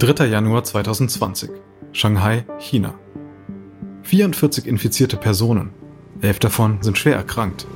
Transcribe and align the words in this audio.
3. 0.00 0.28
Januar 0.28 0.64
2020. 0.64 1.50
Shanghai, 1.92 2.46
China. 2.58 2.94
44 4.04 4.66
infizierte 4.66 5.18
Personen. 5.18 5.74
Elf 6.22 6.38
davon 6.38 6.78
sind 6.80 6.96
schwer 6.96 7.16
erkrankt. 7.16 7.66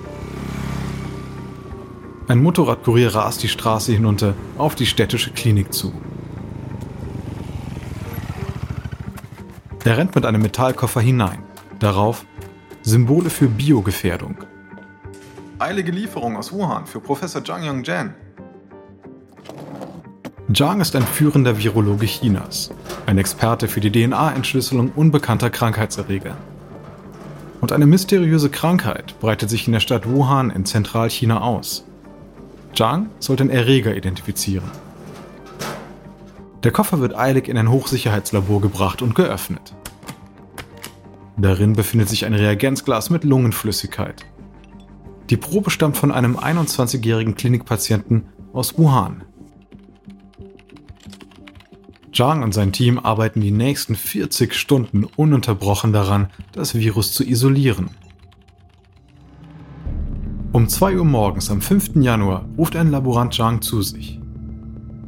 Ein 2.26 2.42
Motorradkurier 2.42 3.14
rast 3.14 3.42
die 3.42 3.48
Straße 3.48 3.92
hinunter 3.92 4.32
auf 4.56 4.74
die 4.74 4.86
städtische 4.86 5.32
Klinik 5.32 5.74
zu. 5.74 5.92
Er 9.84 9.98
rennt 9.98 10.14
mit 10.14 10.24
einem 10.24 10.40
Metallkoffer 10.40 11.02
hinein. 11.02 11.42
Darauf 11.78 12.24
Symbole 12.80 13.28
für 13.28 13.48
Biogefährdung. 13.48 14.38
Eilige 15.58 15.92
Lieferung 15.92 16.38
aus 16.38 16.50
Wuhan 16.52 16.86
für 16.86 17.00
Professor 17.00 17.44
Zhang 17.44 17.64
Yongzhen. 17.64 18.14
Zhang 20.54 20.80
ist 20.80 20.94
ein 20.94 21.02
führender 21.02 21.58
Virologe 21.58 22.06
Chinas, 22.06 22.70
ein 23.06 23.18
Experte 23.18 23.66
für 23.66 23.80
die 23.80 23.90
DNA-Entschlüsselung 23.90 24.92
unbekannter 24.94 25.50
Krankheitserreger. 25.50 26.36
Und 27.60 27.72
eine 27.72 27.86
mysteriöse 27.86 28.50
Krankheit 28.50 29.18
breitet 29.18 29.50
sich 29.50 29.66
in 29.66 29.72
der 29.72 29.80
Stadt 29.80 30.08
Wuhan 30.08 30.50
in 30.50 30.64
Zentralchina 30.64 31.40
aus. 31.40 31.84
Zhang 32.76 33.08
soll 33.18 33.34
den 33.34 33.50
Erreger 33.50 33.96
identifizieren. 33.96 34.70
Der 36.62 36.70
Koffer 36.70 37.00
wird 37.00 37.16
eilig 37.16 37.48
in 37.48 37.58
ein 37.58 37.70
Hochsicherheitslabor 37.70 38.60
gebracht 38.60 39.02
und 39.02 39.16
geöffnet. 39.16 39.74
Darin 41.36 41.72
befindet 41.72 42.08
sich 42.08 42.26
ein 42.26 42.34
Reagenzglas 42.34 43.10
mit 43.10 43.24
Lungenflüssigkeit. 43.24 44.24
Die 45.30 45.36
Probe 45.36 45.70
stammt 45.70 45.96
von 45.96 46.12
einem 46.12 46.36
21-jährigen 46.36 47.34
Klinikpatienten 47.34 48.26
aus 48.52 48.78
Wuhan, 48.78 49.24
Zhang 52.14 52.42
und 52.42 52.54
sein 52.54 52.72
Team 52.72 52.98
arbeiten 52.98 53.40
die 53.40 53.50
nächsten 53.50 53.96
40 53.96 54.54
Stunden 54.54 55.04
ununterbrochen 55.04 55.92
daran, 55.92 56.28
das 56.52 56.74
Virus 56.74 57.12
zu 57.12 57.24
isolieren. 57.24 57.90
Um 60.52 60.68
2 60.68 60.98
Uhr 60.98 61.04
morgens 61.04 61.50
am 61.50 61.60
5. 61.60 61.96
Januar 61.96 62.48
ruft 62.56 62.76
ein 62.76 62.92
Laborant 62.92 63.34
Zhang 63.34 63.60
zu 63.60 63.82
sich. 63.82 64.20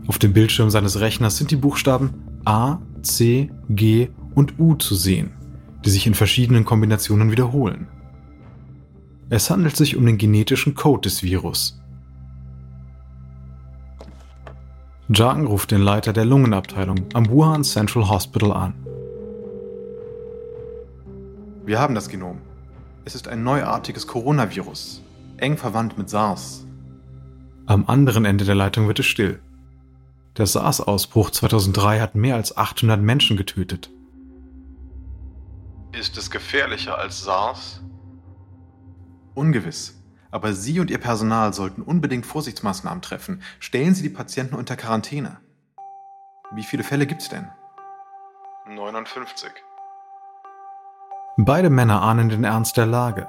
Auf 0.08 0.18
dem 0.18 0.32
Bildschirm 0.32 0.70
seines 0.70 0.98
Rechners 0.98 1.36
sind 1.36 1.52
die 1.52 1.56
Buchstaben 1.56 2.10
A, 2.44 2.78
C, 3.02 3.50
G 3.68 4.08
und 4.34 4.58
U 4.58 4.74
zu 4.74 4.96
sehen, 4.96 5.32
die 5.84 5.90
sich 5.90 6.06
in 6.06 6.14
verschiedenen 6.14 6.64
Kombinationen 6.64 7.30
wiederholen. 7.30 7.86
Es 9.30 9.50
handelt 9.50 9.76
sich 9.76 9.96
um 9.96 10.06
den 10.06 10.18
genetischen 10.18 10.74
Code 10.74 11.02
des 11.02 11.22
Virus, 11.22 11.80
Zhang 15.12 15.46
ruft 15.46 15.70
den 15.70 15.82
Leiter 15.82 16.12
der 16.12 16.24
Lungenabteilung 16.24 17.06
am 17.14 17.28
Wuhan 17.28 17.62
Central 17.62 18.08
Hospital 18.08 18.50
an. 18.50 18.74
Wir 21.64 21.78
haben 21.78 21.94
das 21.94 22.08
Genom. 22.08 22.40
Es 23.04 23.14
ist 23.14 23.28
ein 23.28 23.44
neuartiges 23.44 24.08
Coronavirus, 24.08 25.02
eng 25.36 25.56
verwandt 25.56 25.96
mit 25.96 26.10
SARS. 26.10 26.66
Am 27.66 27.84
anderen 27.86 28.24
Ende 28.24 28.44
der 28.44 28.56
Leitung 28.56 28.88
wird 28.88 28.98
es 28.98 29.06
still. 29.06 29.40
Der 30.38 30.46
SARS-Ausbruch 30.46 31.30
2003 31.30 32.00
hat 32.00 32.16
mehr 32.16 32.34
als 32.34 32.56
800 32.56 33.00
Menschen 33.00 33.36
getötet. 33.36 33.90
Ist 35.92 36.18
es 36.18 36.32
gefährlicher 36.32 36.98
als 36.98 37.22
SARS? 37.22 37.80
Ungewiss. 39.34 40.02
Aber 40.30 40.52
Sie 40.52 40.80
und 40.80 40.90
Ihr 40.90 40.98
Personal 40.98 41.52
sollten 41.52 41.82
unbedingt 41.82 42.26
Vorsichtsmaßnahmen 42.26 43.02
treffen. 43.02 43.42
Stellen 43.60 43.94
Sie 43.94 44.02
die 44.02 44.08
Patienten 44.08 44.54
unter 44.54 44.76
Quarantäne. 44.76 45.38
Wie 46.52 46.62
viele 46.62 46.82
Fälle 46.82 47.06
gibt's 47.06 47.28
denn? 47.28 47.48
59. 48.68 49.50
Beide 51.36 51.70
Männer 51.70 52.02
ahnen 52.02 52.28
den 52.28 52.44
Ernst 52.44 52.76
der 52.76 52.86
Lage. 52.86 53.28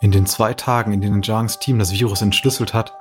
In 0.00 0.10
den 0.10 0.26
zwei 0.26 0.54
Tagen, 0.54 0.92
in 0.92 1.00
denen 1.00 1.22
Zhangs 1.22 1.58
Team 1.58 1.78
das 1.78 1.92
Virus 1.92 2.20
entschlüsselt 2.20 2.74
hat, 2.74 2.94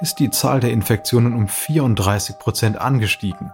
ist 0.00 0.18
die 0.18 0.30
Zahl 0.30 0.60
der 0.60 0.70
Infektionen 0.70 1.34
um 1.34 1.48
34 1.48 2.38
Prozent 2.38 2.78
angestiegen. 2.78 3.52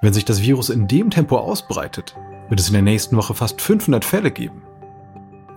Wenn 0.00 0.14
sich 0.14 0.24
das 0.24 0.40
Virus 0.40 0.70
in 0.70 0.88
dem 0.88 1.10
Tempo 1.10 1.38
ausbreitet, 1.38 2.16
wird 2.48 2.58
es 2.58 2.68
in 2.68 2.72
der 2.72 2.82
nächsten 2.82 3.16
Woche 3.16 3.34
fast 3.34 3.60
500 3.60 4.04
Fälle 4.04 4.30
geben 4.30 4.62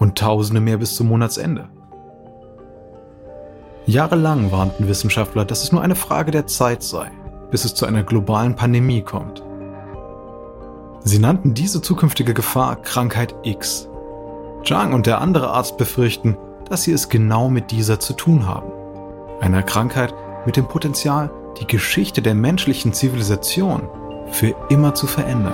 und 0.04 0.18
Tausende 0.18 0.60
mehr 0.60 0.78
bis 0.78 0.96
zum 0.96 1.08
Monatsende. 1.08 1.70
Jahrelang 3.86 4.52
warnten 4.52 4.90
Wissenschaftler, 4.90 5.46
dass 5.46 5.64
es 5.64 5.72
nur 5.72 5.82
eine 5.82 5.96
Frage 5.96 6.32
der 6.32 6.46
Zeit 6.46 6.84
sei, 6.84 7.10
bis 7.52 7.64
es 7.64 7.74
zu 7.74 7.86
einer 7.86 8.04
globalen 8.04 8.56
Pandemie 8.56 9.02
kommt. 9.02 9.42
Sie 11.06 11.20
nannten 11.20 11.54
diese 11.54 11.82
zukünftige 11.82 12.34
Gefahr 12.34 12.82
Krankheit 12.82 13.34
X. 13.44 13.88
Zhang 14.66 14.92
und 14.92 15.06
der 15.06 15.22
andere 15.22 15.52
Arzt 15.52 15.78
befürchten, 15.78 16.38
dass 16.70 16.84
sie 16.84 16.92
es 16.92 17.08
genau 17.08 17.50
mit 17.50 17.72
dieser 17.72 18.02
zu 18.02 18.12
tun 18.12 18.46
haben. 18.46 18.72
Einer 19.40 19.64
Krankheit 19.64 20.14
mit 20.46 20.58
dem 20.58 20.68
Potenzial, 20.68 21.32
die 21.62 21.68
Geschichte 21.68 22.22
der 22.22 22.36
menschlichen 22.36 22.92
Zivilisation 22.92 23.88
für 24.32 24.54
immer 24.68 24.96
zu 24.96 25.08
verändern. 25.08 25.54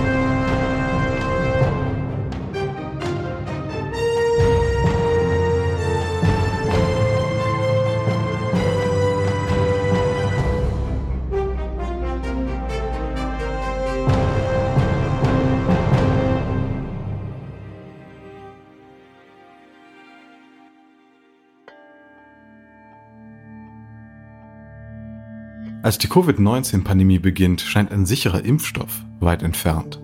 Als 25.91 25.97
die 25.97 26.07
Covid-19-Pandemie 26.07 27.19
beginnt, 27.19 27.59
scheint 27.59 27.91
ein 27.91 28.05
sicherer 28.05 28.45
Impfstoff 28.45 29.03
weit 29.19 29.43
entfernt. 29.43 30.01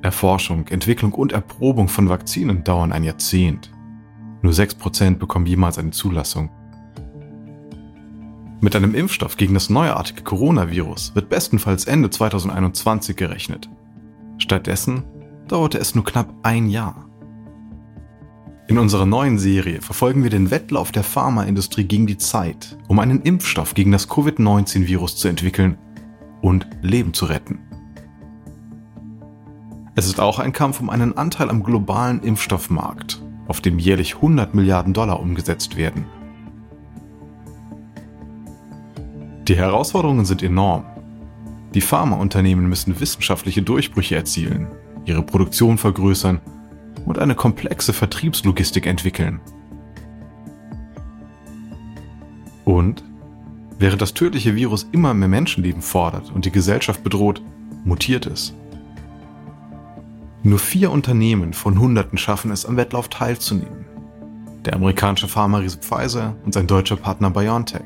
Erforschung, 0.00 0.66
Entwicklung 0.68 1.12
und 1.12 1.32
Erprobung 1.32 1.88
von 1.88 2.08
Vakzinen 2.08 2.64
dauern 2.64 2.90
ein 2.90 3.04
Jahrzehnt. 3.04 3.70
Nur 4.40 4.54
6% 4.54 5.18
bekommen 5.18 5.44
jemals 5.44 5.76
eine 5.76 5.90
Zulassung. 5.90 6.48
Mit 8.62 8.74
einem 8.74 8.94
Impfstoff 8.94 9.36
gegen 9.36 9.52
das 9.52 9.68
neuartige 9.68 10.22
Coronavirus 10.22 11.14
wird 11.14 11.28
bestenfalls 11.28 11.84
Ende 11.84 12.08
2021 12.08 13.14
gerechnet. 13.14 13.68
Stattdessen 14.38 15.04
dauerte 15.48 15.76
es 15.76 15.94
nur 15.94 16.04
knapp 16.06 16.32
ein 16.44 16.70
Jahr. 16.70 17.09
In 18.70 18.78
unserer 18.78 19.04
neuen 19.04 19.36
Serie 19.36 19.82
verfolgen 19.82 20.22
wir 20.22 20.30
den 20.30 20.52
Wettlauf 20.52 20.92
der 20.92 21.02
Pharmaindustrie 21.02 21.82
gegen 21.82 22.06
die 22.06 22.18
Zeit, 22.18 22.78
um 22.86 23.00
einen 23.00 23.20
Impfstoff 23.22 23.74
gegen 23.74 23.90
das 23.90 24.08
Covid-19-Virus 24.08 25.16
zu 25.16 25.26
entwickeln 25.26 25.76
und 26.40 26.68
Leben 26.80 27.12
zu 27.12 27.24
retten. 27.24 27.58
Es 29.96 30.06
ist 30.06 30.20
auch 30.20 30.38
ein 30.38 30.52
Kampf 30.52 30.78
um 30.78 30.88
einen 30.88 31.16
Anteil 31.16 31.50
am 31.50 31.64
globalen 31.64 32.22
Impfstoffmarkt, 32.22 33.20
auf 33.48 33.60
dem 33.60 33.80
jährlich 33.80 34.14
100 34.14 34.54
Milliarden 34.54 34.92
Dollar 34.92 35.18
umgesetzt 35.18 35.76
werden. 35.76 36.04
Die 39.48 39.56
Herausforderungen 39.56 40.26
sind 40.26 40.44
enorm. 40.44 40.84
Die 41.74 41.80
Pharmaunternehmen 41.80 42.68
müssen 42.68 43.00
wissenschaftliche 43.00 43.62
Durchbrüche 43.62 44.14
erzielen, 44.14 44.68
ihre 45.06 45.24
Produktion 45.24 45.76
vergrößern 45.76 46.40
und 47.06 47.18
eine 47.18 47.34
komplexe 47.34 47.92
Vertriebslogistik 47.92 48.86
entwickeln. 48.86 49.40
Und 52.64 53.02
während 53.78 54.00
das 54.00 54.14
tödliche 54.14 54.54
Virus 54.54 54.86
immer 54.92 55.14
mehr 55.14 55.28
Menschenleben 55.28 55.82
fordert 55.82 56.30
und 56.30 56.44
die 56.44 56.52
Gesellschaft 56.52 57.02
bedroht, 57.02 57.42
mutiert 57.84 58.26
es. 58.26 58.54
Nur 60.42 60.58
vier 60.58 60.90
Unternehmen 60.90 61.52
von 61.52 61.78
Hunderten 61.78 62.16
schaffen 62.16 62.50
es, 62.50 62.64
am 62.64 62.76
Wettlauf 62.76 63.08
teilzunehmen. 63.08 63.84
Der 64.64 64.74
amerikanische 64.74 65.28
Pharma-Riese 65.28 65.78
Pfizer 65.78 66.36
und 66.44 66.54
sein 66.54 66.66
deutscher 66.66 66.96
Partner 66.96 67.30
BioNTech. 67.30 67.82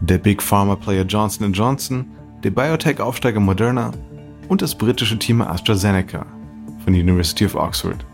Der 0.00 0.18
Big 0.18 0.42
Pharma 0.42 0.76
Player 0.76 1.04
Johnson 1.04 1.52
Johnson, 1.52 2.06
der 2.42 2.50
Biotech-Aufsteiger 2.50 3.40
Moderna 3.40 3.92
und 4.48 4.60
das 4.60 4.74
britische 4.74 5.18
Team 5.18 5.40
AstraZeneca, 5.40 6.26
von 6.86 6.92
der 6.92 7.02
University 7.02 7.44
of 7.44 7.56
Oxford. 7.56 8.06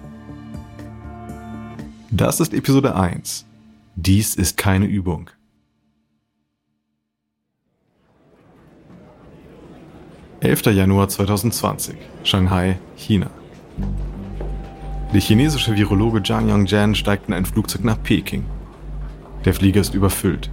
Das 2.10 2.40
ist 2.40 2.54
Episode 2.54 2.96
1. 2.96 3.44
Dies 3.96 4.34
ist 4.34 4.56
keine 4.56 4.86
Übung. 4.86 5.28
11. 10.40 10.74
Januar 10.74 11.10
2020, 11.10 11.96
Shanghai, 12.24 12.78
China. 12.96 13.28
Der 15.12 15.20
chinesische 15.20 15.76
Virologe 15.76 16.22
Zhang 16.22 16.48
Yongjian 16.48 16.94
steigt 16.94 17.28
in 17.28 17.34
ein 17.34 17.44
Flugzeug 17.44 17.84
nach 17.84 18.02
Peking. 18.02 18.46
Der 19.44 19.52
Flieger 19.52 19.82
ist 19.82 19.92
überfüllt. 19.92 20.48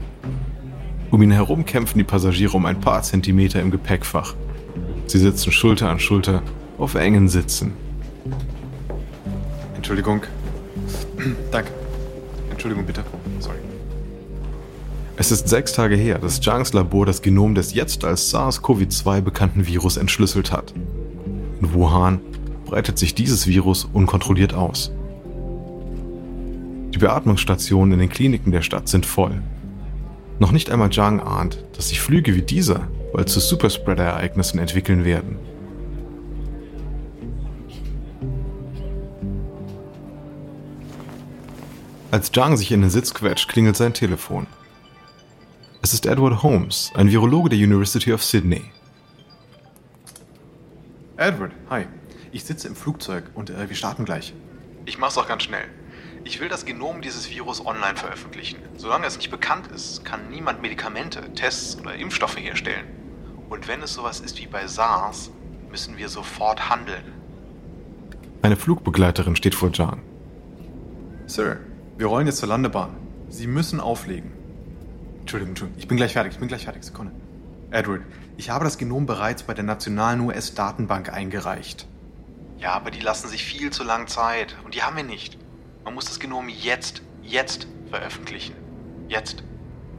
Um 1.10 1.21
ihn 1.21 1.31
herum 1.31 1.66
kämpfen 1.66 1.98
die 1.98 2.04
Passagiere 2.04 2.57
um 2.57 2.66
ein 2.66 2.81
paar 2.81 3.01
Zentimeter 3.01 3.62
im 3.62 3.71
Gepäckfach. 3.71 4.36
Sie 5.07 5.19
sitzen 5.19 5.54
Schulter 5.54 5.89
an 5.89 6.01
Schulter 6.01 6.44
auf 6.77 6.95
engen 6.95 7.30
Sitzen. 7.30 7.88
Entschuldigung. 9.75 10.21
Danke. 11.51 11.71
Entschuldigung 12.51 12.86
bitte. 12.86 13.04
Sorry. 13.39 13.57
Es 15.16 15.31
ist 15.31 15.50
sechs 15.50 15.74
Tage 15.74 15.95
her, 15.95 16.18
dass 16.18 16.39
Zhangs 16.39 16.74
Labor 16.74 17.06
das 17.06 17.21
Genom 17.21 17.54
des 17.54 17.74
jetzt 17.74 18.06
als 18.06 18.33
SARS-CoV-2 18.33 19.21
bekannten 19.21 19.68
Virus 19.68 19.98
entschlüsselt 19.98 20.51
hat. 20.51 20.74
In 21.60 21.74
Wuhan 21.74 22.21
breitet 22.66 22.98
sich 22.98 23.16
dieses 23.16 23.48
Virus 23.48 23.89
unkontrolliert 23.92 24.54
aus. 24.54 24.92
Die 26.94 27.00
Beatmungsstationen 27.00 27.94
in 27.94 28.00
den 28.00 28.10
Kliniken 28.10 28.51
der 28.51 28.62
Stadt 28.62 28.88
sind 28.88 29.06
voll. 29.06 29.42
Noch 30.39 30.51
nicht 30.51 30.69
einmal 30.69 30.89
Zhang 30.89 31.19
ahnt, 31.19 31.66
dass 31.75 31.89
sich 31.89 32.00
Flüge 32.00 32.33
wie 32.36 32.42
dieser 32.42 32.88
bald 33.12 33.27
zu 33.27 33.39
Superspreader-Ereignissen 33.39 34.60
entwickeln 34.60 35.04
werden. 35.04 35.38
Als 42.11 42.31
Zhang 42.31 42.57
sich 42.57 42.71
in 42.71 42.81
den 42.81 42.89
Sitz 42.89 43.13
quetscht, 43.13 43.50
klingelt 43.50 43.77
sein 43.77 43.94
Telefon. 43.94 44.47
Es 45.83 45.94
ist 45.94 46.07
Edward 46.07 46.41
Holmes, 46.41 46.91
ein 46.95 47.11
Virologe 47.11 47.50
der 47.50 47.59
University 47.59 48.11
of 48.11 48.23
Sydney. 48.23 48.71
Edward, 51.17 51.51
hi. 51.69 51.85
Ich 52.31 52.44
sitze 52.44 52.67
im 52.67 52.75
Flugzeug 52.75 53.25
und 53.35 53.51
äh, 53.51 53.69
wir 53.69 53.75
starten 53.75 54.06
gleich. 54.06 54.33
Ich 54.85 54.97
mach's 54.97 55.19
auch 55.19 55.27
ganz 55.27 55.44
schnell. 55.44 55.65
Ich 56.23 56.39
will 56.39 56.50
das 56.50 56.65
Genom 56.65 57.01
dieses 57.03 57.29
Virus 57.29 57.63
online 57.63 57.95
veröffentlichen. 57.95 58.57
Solange 58.75 59.06
es 59.06 59.17
nicht 59.17 59.29
bekannt 59.29 59.67
ist, 59.67 60.03
kann 60.03 60.29
niemand 60.31 60.63
Medikamente, 60.63 61.21
Tests 61.35 61.77
oder 61.79 61.94
Impfstoffe 61.94 62.38
herstellen. 62.38 62.88
Und 63.50 63.67
wenn 63.67 63.83
es 63.83 63.94
sowas 63.94 64.19
ist 64.19 64.39
wie 64.39 64.47
bei 64.47 64.65
SARS, 64.65 65.29
müssen 65.69 65.97
wir 65.97 66.09
sofort 66.09 66.71
handeln. 66.71 67.03
Eine 68.41 68.56
Flugbegleiterin 68.56 69.35
steht 69.35 69.53
vor 69.53 69.69
Jan. 69.71 70.01
Sir, 71.27 71.59
wir 71.99 72.07
rollen 72.07 72.27
jetzt 72.27 72.37
zur 72.37 72.47
Landebahn. 72.47 72.91
Sie 73.27 73.45
müssen 73.45 73.81
auflegen. 73.81 74.31
Entschuldigung, 75.19 75.49
Entschuldigung. 75.49 75.79
Ich 75.81 75.87
bin 75.89 75.97
gleich 75.97 76.13
fertig. 76.13 76.31
Ich 76.31 76.39
bin 76.39 76.47
gleich 76.47 76.63
fertig. 76.63 76.83
Sekunde. 76.85 77.11
Edward, 77.71 78.03
ich 78.37 78.49
habe 78.49 78.63
das 78.63 78.77
Genom 78.77 79.05
bereits 79.05 79.43
bei 79.43 79.53
der 79.53 79.65
nationalen 79.65 80.21
US-Datenbank 80.21 81.11
eingereicht. 81.11 81.87
Ja, 82.57 82.71
aber 82.71 82.89
die 82.89 83.01
lassen 83.01 83.27
sich 83.27 83.43
viel 83.43 83.71
zu 83.71 83.83
lang 83.83 84.07
Zeit 84.07 84.55
und 84.63 84.75
die 84.75 84.81
haben 84.81 84.95
wir 84.95 85.03
nicht. 85.03 85.37
Man 85.83 85.93
muss 85.93 86.05
das 86.05 86.21
Genom 86.21 86.47
jetzt, 86.47 87.01
jetzt 87.21 87.67
veröffentlichen. 87.89 88.55
Jetzt. 89.09 89.43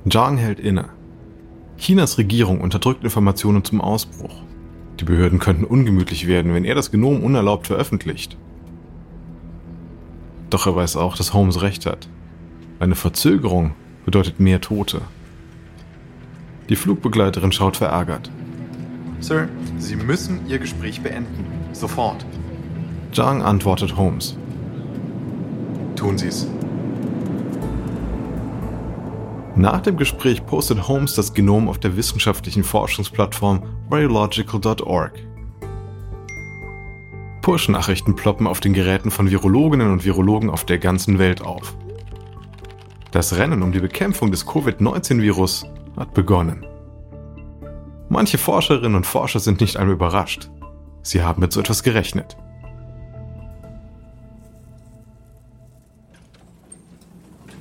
Zhang 0.08 0.38
hält 0.38 0.58
inne. 0.58 0.88
Chinas 1.76 2.16
Regierung 2.16 2.62
unterdrückt 2.62 3.04
Informationen 3.04 3.62
zum 3.62 3.82
Ausbruch. 3.82 4.42
Die 5.00 5.04
Behörden 5.04 5.38
könnten 5.38 5.64
ungemütlich 5.64 6.26
werden, 6.26 6.54
wenn 6.54 6.64
er 6.64 6.74
das 6.74 6.90
Genom 6.90 7.22
unerlaubt 7.22 7.66
veröffentlicht. 7.66 8.38
Doch 10.50 10.66
er 10.66 10.74
weiß 10.74 10.96
auch, 10.96 11.16
dass 11.16 11.32
Holmes 11.32 11.62
recht 11.62 11.86
hat. 11.86 12.08
Eine 12.80 12.96
Verzögerung 12.96 13.72
bedeutet 14.04 14.40
mehr 14.40 14.60
Tote. 14.60 15.00
Die 16.68 16.76
Flugbegleiterin 16.76 17.52
schaut 17.52 17.76
verärgert. 17.76 18.30
Sir, 19.20 19.48
Sie 19.78 19.96
müssen 19.96 20.46
Ihr 20.48 20.58
Gespräch 20.58 21.00
beenden. 21.00 21.44
Sofort. 21.72 22.24
Zhang 23.12 23.42
antwortet 23.42 23.96
Holmes. 23.96 24.36
Tun 25.94 26.16
Sie 26.18 26.28
es. 26.28 26.46
Nach 29.56 29.80
dem 29.80 29.96
Gespräch 29.96 30.46
postet 30.46 30.88
Holmes 30.88 31.14
das 31.14 31.34
Genom 31.34 31.68
auf 31.68 31.78
der 31.78 31.96
wissenschaftlichen 31.96 32.64
Forschungsplattform 32.64 33.62
Virological.org. 33.90 35.12
Push-Nachrichten 37.42 38.16
ploppen 38.16 38.46
auf 38.46 38.60
den 38.60 38.72
Geräten 38.72 39.10
von 39.10 39.30
Virologinnen 39.30 39.90
und 39.90 40.04
Virologen 40.04 40.50
auf 40.50 40.64
der 40.64 40.78
ganzen 40.78 41.18
Welt 41.18 41.42
auf. 41.42 41.74
Das 43.10 43.36
Rennen 43.36 43.62
um 43.62 43.72
die 43.72 43.80
Bekämpfung 43.80 44.30
des 44.30 44.46
Covid-19-Virus 44.46 45.66
hat 45.96 46.14
begonnen. 46.14 46.66
Manche 48.08 48.38
Forscherinnen 48.38 48.94
und 48.94 49.06
Forscher 49.06 49.40
sind 49.40 49.60
nicht 49.60 49.76
einmal 49.76 49.94
überrascht. 49.94 50.50
Sie 51.02 51.22
haben 51.22 51.40
mit 51.40 51.52
so 51.52 51.60
etwas 51.60 51.82
gerechnet. 51.82 52.36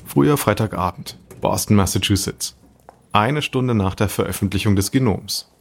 Früher 0.05 0.37
Freitagabend, 0.37 1.17
Boston, 1.39 1.75
Massachusetts. 1.75 2.57
Eine 3.11 3.41
Stunde 3.41 3.75
nach 3.75 3.95
der 3.95 4.09
Veröffentlichung 4.09 4.75
des 4.75 4.91
Genoms. 4.91 5.51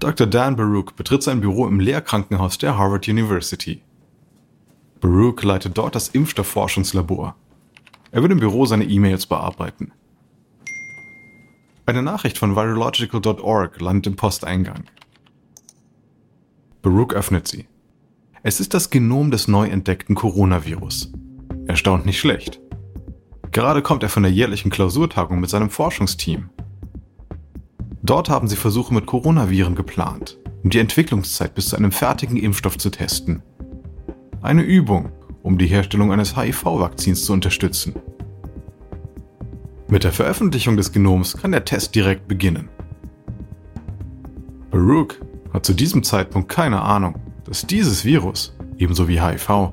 Dr. 0.00 0.26
Dan 0.26 0.56
Baruch 0.56 0.92
betritt 0.92 1.22
sein 1.22 1.42
Büro 1.42 1.68
im 1.68 1.78
Lehrkrankenhaus 1.78 2.56
der 2.56 2.78
Harvard 2.78 3.06
University. 3.06 3.82
Baruch 4.98 5.42
leitet 5.42 5.76
dort 5.76 5.94
das 5.94 6.08
Impfstoffforschungslabor. 6.08 7.36
Er 8.10 8.22
wird 8.22 8.32
im 8.32 8.40
Büro 8.40 8.64
seine 8.64 8.84
E-Mails 8.84 9.26
bearbeiten. 9.26 9.92
Eine 11.84 12.02
Nachricht 12.02 12.38
von 12.38 12.56
virological.org 12.56 13.78
landet 13.78 14.06
im 14.06 14.16
Posteingang. 14.16 14.84
Baruch 16.80 17.12
öffnet 17.12 17.46
sie. 17.46 17.66
Es 18.42 18.58
ist 18.58 18.72
das 18.72 18.88
Genom 18.88 19.30
des 19.30 19.48
neu 19.48 19.68
entdeckten 19.68 20.14
Coronavirus. 20.14 21.12
Erstaunt 21.66 22.06
nicht 22.06 22.20
schlecht. 22.20 22.58
Gerade 23.52 23.82
kommt 23.82 24.02
er 24.02 24.08
von 24.08 24.22
der 24.22 24.32
jährlichen 24.32 24.70
Klausurtagung 24.70 25.40
mit 25.40 25.50
seinem 25.50 25.68
Forschungsteam. 25.68 26.48
Dort 28.10 28.28
haben 28.28 28.48
sie 28.48 28.56
Versuche 28.56 28.92
mit 28.92 29.06
Coronaviren 29.06 29.76
geplant, 29.76 30.36
um 30.64 30.70
die 30.70 30.80
Entwicklungszeit 30.80 31.54
bis 31.54 31.68
zu 31.68 31.76
einem 31.76 31.92
fertigen 31.92 32.36
Impfstoff 32.36 32.76
zu 32.76 32.90
testen. 32.90 33.40
Eine 34.42 34.62
Übung, 34.62 35.12
um 35.44 35.58
die 35.58 35.68
Herstellung 35.68 36.10
eines 36.12 36.36
HIV-Vakzins 36.36 37.24
zu 37.24 37.32
unterstützen. 37.32 37.94
Mit 39.86 40.02
der 40.02 40.10
Veröffentlichung 40.10 40.76
des 40.76 40.90
Genoms 40.90 41.36
kann 41.36 41.52
der 41.52 41.64
Test 41.64 41.94
direkt 41.94 42.26
beginnen. 42.26 42.68
Baruch 44.72 45.14
hat 45.52 45.64
zu 45.64 45.72
diesem 45.72 46.02
Zeitpunkt 46.02 46.48
keine 46.48 46.82
Ahnung, 46.82 47.14
dass 47.44 47.64
dieses 47.64 48.04
Virus, 48.04 48.56
ebenso 48.76 49.06
wie 49.06 49.20
HIV, 49.20 49.72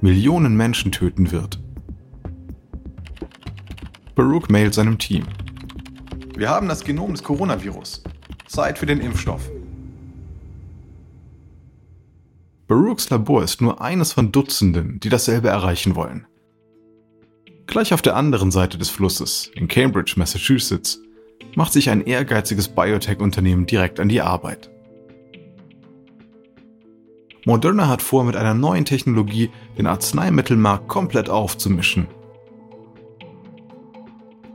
Millionen 0.00 0.56
Menschen 0.56 0.90
töten 0.90 1.30
wird. 1.30 1.60
Baruch 4.16 4.48
mailt 4.48 4.74
seinem 4.74 4.98
Team. 4.98 5.22
Wir 6.36 6.50
haben 6.50 6.68
das 6.68 6.84
Genom 6.84 7.12
des 7.12 7.22
Coronavirus. 7.22 8.02
Zeit 8.46 8.78
für 8.78 8.84
den 8.84 9.00
Impfstoff. 9.00 9.50
Baruchs 12.68 13.08
Labor 13.08 13.42
ist 13.42 13.62
nur 13.62 13.80
eines 13.80 14.12
von 14.12 14.32
Dutzenden, 14.32 15.00
die 15.00 15.08
dasselbe 15.08 15.48
erreichen 15.48 15.96
wollen. 15.96 16.26
Gleich 17.66 17.94
auf 17.94 18.02
der 18.02 18.16
anderen 18.16 18.50
Seite 18.50 18.76
des 18.76 18.90
Flusses, 18.90 19.50
in 19.54 19.66
Cambridge, 19.66 20.14
Massachusetts, 20.16 21.00
macht 21.54 21.72
sich 21.72 21.88
ein 21.88 22.04
ehrgeiziges 22.04 22.68
Biotech-Unternehmen 22.68 23.64
direkt 23.64 23.98
an 23.98 24.10
die 24.10 24.20
Arbeit. 24.20 24.70
Moderna 27.46 27.88
hat 27.88 28.02
vor, 28.02 28.24
mit 28.24 28.36
einer 28.36 28.54
neuen 28.54 28.84
Technologie 28.84 29.50
den 29.78 29.86
Arzneimittelmarkt 29.86 30.86
komplett 30.86 31.30
aufzumischen. 31.30 32.08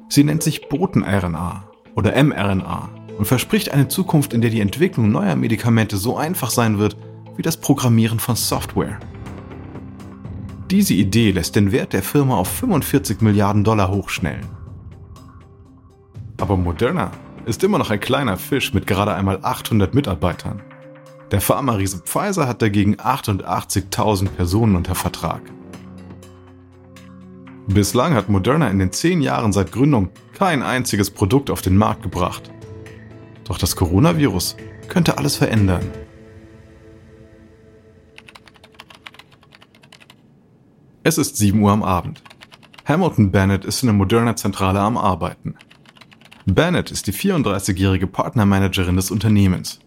Sie 0.09 0.23
nennt 0.23 0.43
sich 0.43 0.67
Boten-RNA 0.67 1.70
oder 1.95 2.21
mRNA 2.23 2.89
und 3.17 3.25
verspricht 3.25 3.71
eine 3.71 3.87
Zukunft, 3.87 4.33
in 4.33 4.41
der 4.41 4.49
die 4.49 4.61
Entwicklung 4.61 5.11
neuer 5.11 5.35
Medikamente 5.35 5.97
so 5.97 6.17
einfach 6.17 6.49
sein 6.49 6.79
wird 6.79 6.97
wie 7.37 7.41
das 7.41 7.57
Programmieren 7.57 8.19
von 8.19 8.35
Software. 8.35 8.99
Diese 10.69 10.93
Idee 10.93 11.31
lässt 11.31 11.55
den 11.55 11.71
Wert 11.71 11.93
der 11.93 12.03
Firma 12.03 12.35
auf 12.35 12.47
45 12.47 13.21
Milliarden 13.21 13.63
Dollar 13.63 13.91
hochschnellen. 13.91 14.47
Aber 16.39 16.57
Moderna 16.57 17.11
ist 17.45 17.63
immer 17.63 17.77
noch 17.77 17.89
ein 17.89 17.99
kleiner 17.99 18.37
Fisch 18.37 18.73
mit 18.73 18.87
gerade 18.87 19.13
einmal 19.13 19.39
800 19.41 19.93
Mitarbeitern. 19.93 20.61
Der 21.31 21.41
Pharma-Riese 21.41 21.99
Pfizer 21.99 22.47
hat 22.47 22.61
dagegen 22.61 22.95
88.000 22.95 24.29
Personen 24.29 24.75
unter 24.75 24.95
Vertrag. 24.95 25.41
Bislang 27.67 28.15
hat 28.15 28.29
Moderna 28.29 28.69
in 28.69 28.79
den 28.79 28.91
zehn 28.91 29.21
Jahren 29.21 29.53
seit 29.53 29.71
Gründung 29.71 30.09
kein 30.33 30.63
einziges 30.63 31.11
Produkt 31.11 31.49
auf 31.49 31.61
den 31.61 31.77
Markt 31.77 32.01
gebracht. 32.03 32.51
Doch 33.43 33.57
das 33.57 33.75
Coronavirus 33.75 34.57
könnte 34.87 35.17
alles 35.17 35.35
verändern. 35.35 35.83
Es 41.03 41.17
ist 41.17 41.37
7 41.37 41.61
Uhr 41.61 41.71
am 41.71 41.83
Abend. 41.83 42.21
Hamilton 42.85 43.31
Bennett 43.31 43.65
ist 43.65 43.83
in 43.83 43.87
der 43.87 43.95
Moderna 43.95 44.35
Zentrale 44.35 44.79
am 44.79 44.97
Arbeiten. 44.97 45.55
Bennett 46.45 46.91
ist 46.91 47.07
die 47.07 47.13
34-jährige 47.13 48.07
Partnermanagerin 48.07 48.95
des 48.95 49.11
Unternehmens. 49.11 49.79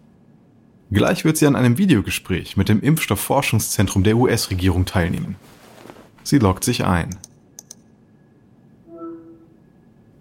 Gleich 0.91 1.25
wird 1.25 1.37
sie 1.37 1.47
an 1.47 1.55
einem 1.55 1.77
Videogespräch 1.77 2.57
mit 2.57 2.69
dem 2.69 2.81
Impfstoffforschungszentrum 2.81 4.03
der 4.03 4.17
US-Regierung 4.17 4.85
teilnehmen. 4.85 5.35
Sie 6.23 6.39
loggt 6.39 6.63
sich 6.63 6.85
ein. 6.85 7.09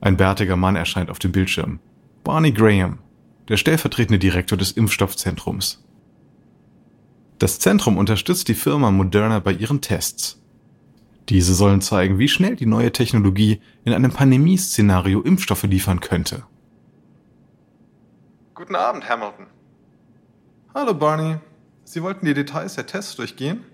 Ein 0.04 0.18
bärtiger 0.18 0.56
Mann 0.56 0.76
erscheint 0.76 1.08
auf 1.08 1.18
dem 1.18 1.32
Bildschirm. 1.32 1.80
Barney 2.24 2.52
Graham, 2.52 2.98
der 3.48 3.56
stellvertretende 3.56 4.18
Direktor 4.18 4.58
des 4.58 4.72
Impfstoffzentrums. 4.72 5.82
Das 7.38 7.58
Zentrum 7.58 7.96
unterstützt 7.96 8.48
die 8.48 8.54
Firma 8.54 8.90
Moderna 8.90 9.38
bei 9.38 9.52
ihren 9.52 9.80
Tests. 9.80 10.42
Diese 11.30 11.54
sollen 11.54 11.80
zeigen, 11.80 12.18
wie 12.18 12.28
schnell 12.28 12.54
die 12.54 12.66
neue 12.66 12.92
Technologie 12.92 13.62
in 13.86 13.94
einem 13.94 14.12
Pandemieszenario 14.12 15.22
Impfstoffe 15.22 15.62
liefern 15.62 16.00
könnte. 16.00 16.42
Guten 18.52 18.76
Abend, 18.76 19.08
Hamilton. 19.08 19.46
Hallo, 20.74 20.92
Barney. 20.92 21.38
Sie 21.84 22.02
wollten 22.02 22.26
die 22.26 22.34
Details 22.34 22.74
der 22.74 22.84
Tests 22.84 23.16
durchgehen? 23.16 23.64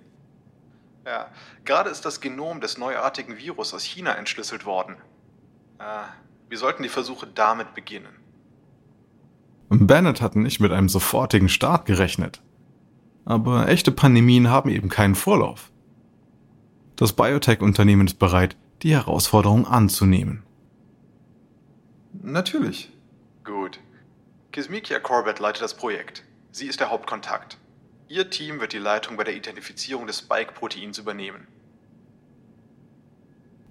Ja, 1.05 1.27
gerade 1.65 1.91
ist 1.91 2.05
das 2.05 2.21
Genom 2.21 2.61
des 2.61 2.79
neuartigen 2.79 3.37
Virus 3.37 3.75
aus 3.75 3.83
China 3.83 4.15
entschlüsselt 4.15 4.65
worden. 4.65 4.95
Äh, 5.81 6.05
wir 6.49 6.59
sollten 6.59 6.83
die 6.83 6.89
Versuche 6.89 7.27
damit 7.27 7.75
beginnen. 7.75 8.15
Bennett 9.71 10.21
hat 10.21 10.37
nicht 10.37 10.61
mit 10.61 10.73
einem 10.73 10.89
sofortigen 10.89 11.49
Start 11.49 11.87
gerechnet. 11.87 12.43
Aber 13.25 13.69
echte 13.69 13.93
Pandemien 13.93 14.51
haben 14.51 14.69
eben 14.69 14.89
keinen 14.89 15.15
Vorlauf. 15.15 15.71
Das 16.97 17.13
Biotech-Unternehmen 17.13 18.07
ist 18.07 18.19
bereit, 18.19 18.57
die 18.83 18.93
Herausforderung 18.93 19.67
anzunehmen. 19.67 20.43
Natürlich. 22.23 22.91
Gut. 23.45 23.79
Kismikia 24.53 24.99
Corbett 24.99 25.39
leitet 25.39 25.63
das 25.63 25.75
Projekt. 25.75 26.25
Sie 26.51 26.67
ist 26.67 26.81
der 26.81 26.91
Hauptkontakt. 26.91 27.59
Ihr 28.09 28.29
Team 28.29 28.61
wird 28.61 28.73
die 28.73 28.79
Leitung 28.79 29.17
bei 29.17 29.25
der 29.25 29.37
Identifizierung 29.37 30.09
des 30.09 30.19
Spike-Proteins 30.19 30.99
übernehmen. 30.99 31.47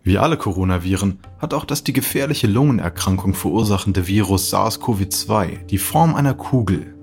Wie 0.09 0.17
alle 0.17 0.37
Coronaviren 0.37 1.19
hat 1.37 1.53
auch 1.53 1.65
das 1.65 1.83
die 1.83 1.93
gefährliche 1.93 2.47
Lungenerkrankung 2.47 3.35
verursachende 3.35 4.07
Virus 4.07 4.51
SARS-CoV-2 4.51 5.65
die 5.65 5.77
Form 5.77 6.15
einer 6.15 6.33
Kugel, 6.33 6.95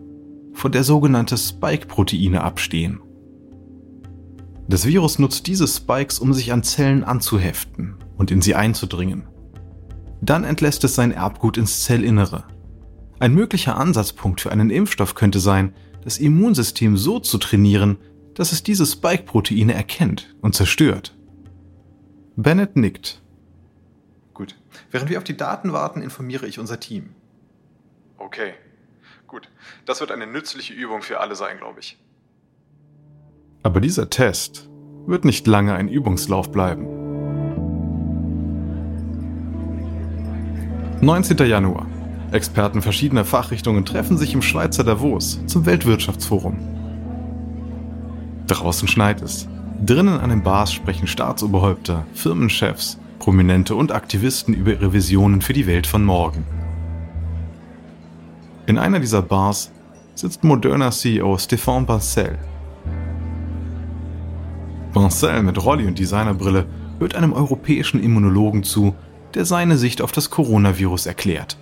von 0.54 0.72
der 0.72 0.82
sogenannte 0.82 1.38
Spike-Proteine 1.38 2.42
abstehen. 2.42 2.98
Das 4.66 4.86
Virus 4.86 5.20
nutzt 5.20 5.46
diese 5.46 5.68
Spikes, 5.68 6.18
um 6.18 6.34
sich 6.34 6.52
an 6.52 6.64
Zellen 6.64 7.04
anzuheften 7.04 7.94
und 8.16 8.32
in 8.32 8.42
sie 8.42 8.56
einzudringen. 8.56 9.28
Dann 10.20 10.42
entlässt 10.42 10.82
es 10.82 10.96
sein 10.96 11.12
Erbgut 11.12 11.58
ins 11.58 11.84
Zellinnere. 11.84 12.42
Ein 13.20 13.34
möglicher 13.34 13.78
Ansatzpunkt 13.78 14.40
für 14.40 14.50
einen 14.50 14.70
Impfstoff 14.70 15.14
könnte 15.14 15.38
sein, 15.38 15.74
das 16.02 16.18
Immunsystem 16.18 16.96
so 16.96 17.20
zu 17.20 17.38
trainieren, 17.38 17.98
dass 18.34 18.50
es 18.50 18.64
diese 18.64 18.84
Spike-Proteine 18.84 19.74
erkennt 19.74 20.34
und 20.40 20.56
zerstört. 20.56 21.15
Bennett 22.36 22.76
nickt. 22.76 23.22
Gut. 24.34 24.54
Während 24.90 25.08
wir 25.08 25.16
auf 25.16 25.24
die 25.24 25.38
Daten 25.38 25.72
warten, 25.72 26.02
informiere 26.02 26.46
ich 26.46 26.58
unser 26.58 26.78
Team. 26.78 27.14
Okay. 28.18 28.52
Gut. 29.26 29.48
Das 29.86 30.00
wird 30.00 30.12
eine 30.12 30.26
nützliche 30.26 30.74
Übung 30.74 31.00
für 31.00 31.20
alle 31.20 31.34
sein, 31.34 31.56
glaube 31.56 31.80
ich. 31.80 31.98
Aber 33.62 33.80
dieser 33.80 34.10
Test 34.10 34.68
wird 35.06 35.24
nicht 35.24 35.46
lange 35.46 35.74
ein 35.74 35.88
Übungslauf 35.88 36.52
bleiben. 36.52 36.86
19. 41.00 41.38
Januar. 41.38 41.86
Experten 42.32 42.82
verschiedener 42.82 43.24
Fachrichtungen 43.24 43.86
treffen 43.86 44.18
sich 44.18 44.34
im 44.34 44.42
Schweizer 44.42 44.84
Davos 44.84 45.40
zum 45.46 45.64
Weltwirtschaftsforum. 45.64 46.58
Draußen 48.46 48.88
schneit 48.88 49.22
es. 49.22 49.48
Drinnen 49.84 50.20
an 50.20 50.30
den 50.30 50.42
Bars 50.42 50.72
sprechen 50.72 51.06
Staatsoberhäupter, 51.06 52.06
Firmenchefs, 52.14 52.98
Prominente 53.18 53.74
und 53.74 53.92
Aktivisten 53.92 54.54
über 54.54 54.72
ihre 54.72 54.92
Visionen 54.92 55.42
für 55.42 55.52
die 55.52 55.66
Welt 55.66 55.86
von 55.86 56.04
morgen. 56.04 56.46
In 58.66 58.78
einer 58.78 59.00
dieser 59.00 59.22
Bars 59.22 59.70
sitzt 60.14 60.44
Moderna 60.44 60.90
CEO 60.90 61.36
Stéphane 61.36 61.84
Bancel. 61.84 62.38
Bancel 64.94 65.42
mit 65.42 65.62
Rolli 65.62 65.86
und 65.86 65.98
Designerbrille 65.98 66.66
hört 66.98 67.14
einem 67.14 67.34
europäischen 67.34 68.02
Immunologen 68.02 68.62
zu, 68.62 68.94
der 69.34 69.44
seine 69.44 69.76
Sicht 69.76 70.00
auf 70.00 70.10
das 70.10 70.30
Coronavirus 70.30 71.04
erklärt. 71.04 71.58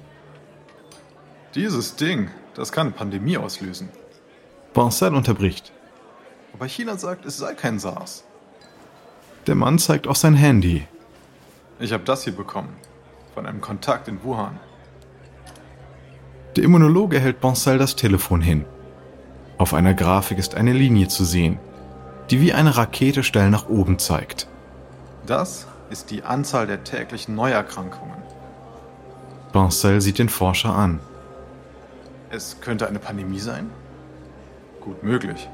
Dieses 1.57 1.97
Ding, 1.97 2.29
das 2.55 2.71
kann 2.71 2.87
eine 2.87 2.97
Pandemie 2.97 3.39
auslösen. 3.39 3.89
Bancel 4.73 5.15
unterbricht. 5.15 5.73
Aber 6.55 6.69
China 6.69 6.97
sagt, 6.97 7.27
es 7.27 7.37
sei 7.37 7.55
kein 7.55 7.81
SARS. 7.81 8.25
Der 9.49 9.57
Mann 9.57 9.79
zeigt 9.79 10.07
auf 10.07 10.17
sein 10.17 10.35
Handy. 10.35 10.87
Ich 11.81 11.93
habe 11.93 12.05
das 12.05 12.23
hier 12.23 12.35
bekommen. 12.35 12.75
Von 13.35 13.47
einem 13.47 13.61
Kontakt 13.61 14.07
in 14.07 14.23
Wuhan. 14.23 14.59
Der 16.55 16.63
Immunologe 16.63 17.19
hält 17.19 17.41
Bancel 17.41 17.79
das 17.79 17.97
Telefon 17.97 18.41
hin. 18.41 18.65
Auf 19.59 19.75
einer 19.75 19.95
Grafik 19.95 20.39
ist 20.39 20.55
eine 20.55 20.73
Linie 20.73 21.09
zu 21.09 21.25
sehen, 21.25 21.59
die 22.31 22.41
wie 22.41 22.53
eine 22.53 22.77
Rakete 22.77 23.25
steil 23.25 23.51
nach 23.51 23.69
oben 23.69 23.99
zeigt. 23.99 24.47
Das 25.27 25.67
ist 25.91 26.13
die 26.13 26.23
Anzahl 26.23 26.69
der 26.69 26.85
täglichen 26.85 27.35
Neuerkrankungen. 27.35 28.23
Bancel 29.53 30.01
sieht 30.01 30.19
den 30.19 30.29
Forscher 30.29 30.75
an. 30.75 31.01
Es 32.31 32.61
könnte 32.61 32.87
eine 32.87 33.01
Pandemie 33.01 33.41
sein? 33.41 33.71
Gut 34.81 35.03
möglich. 35.03 35.49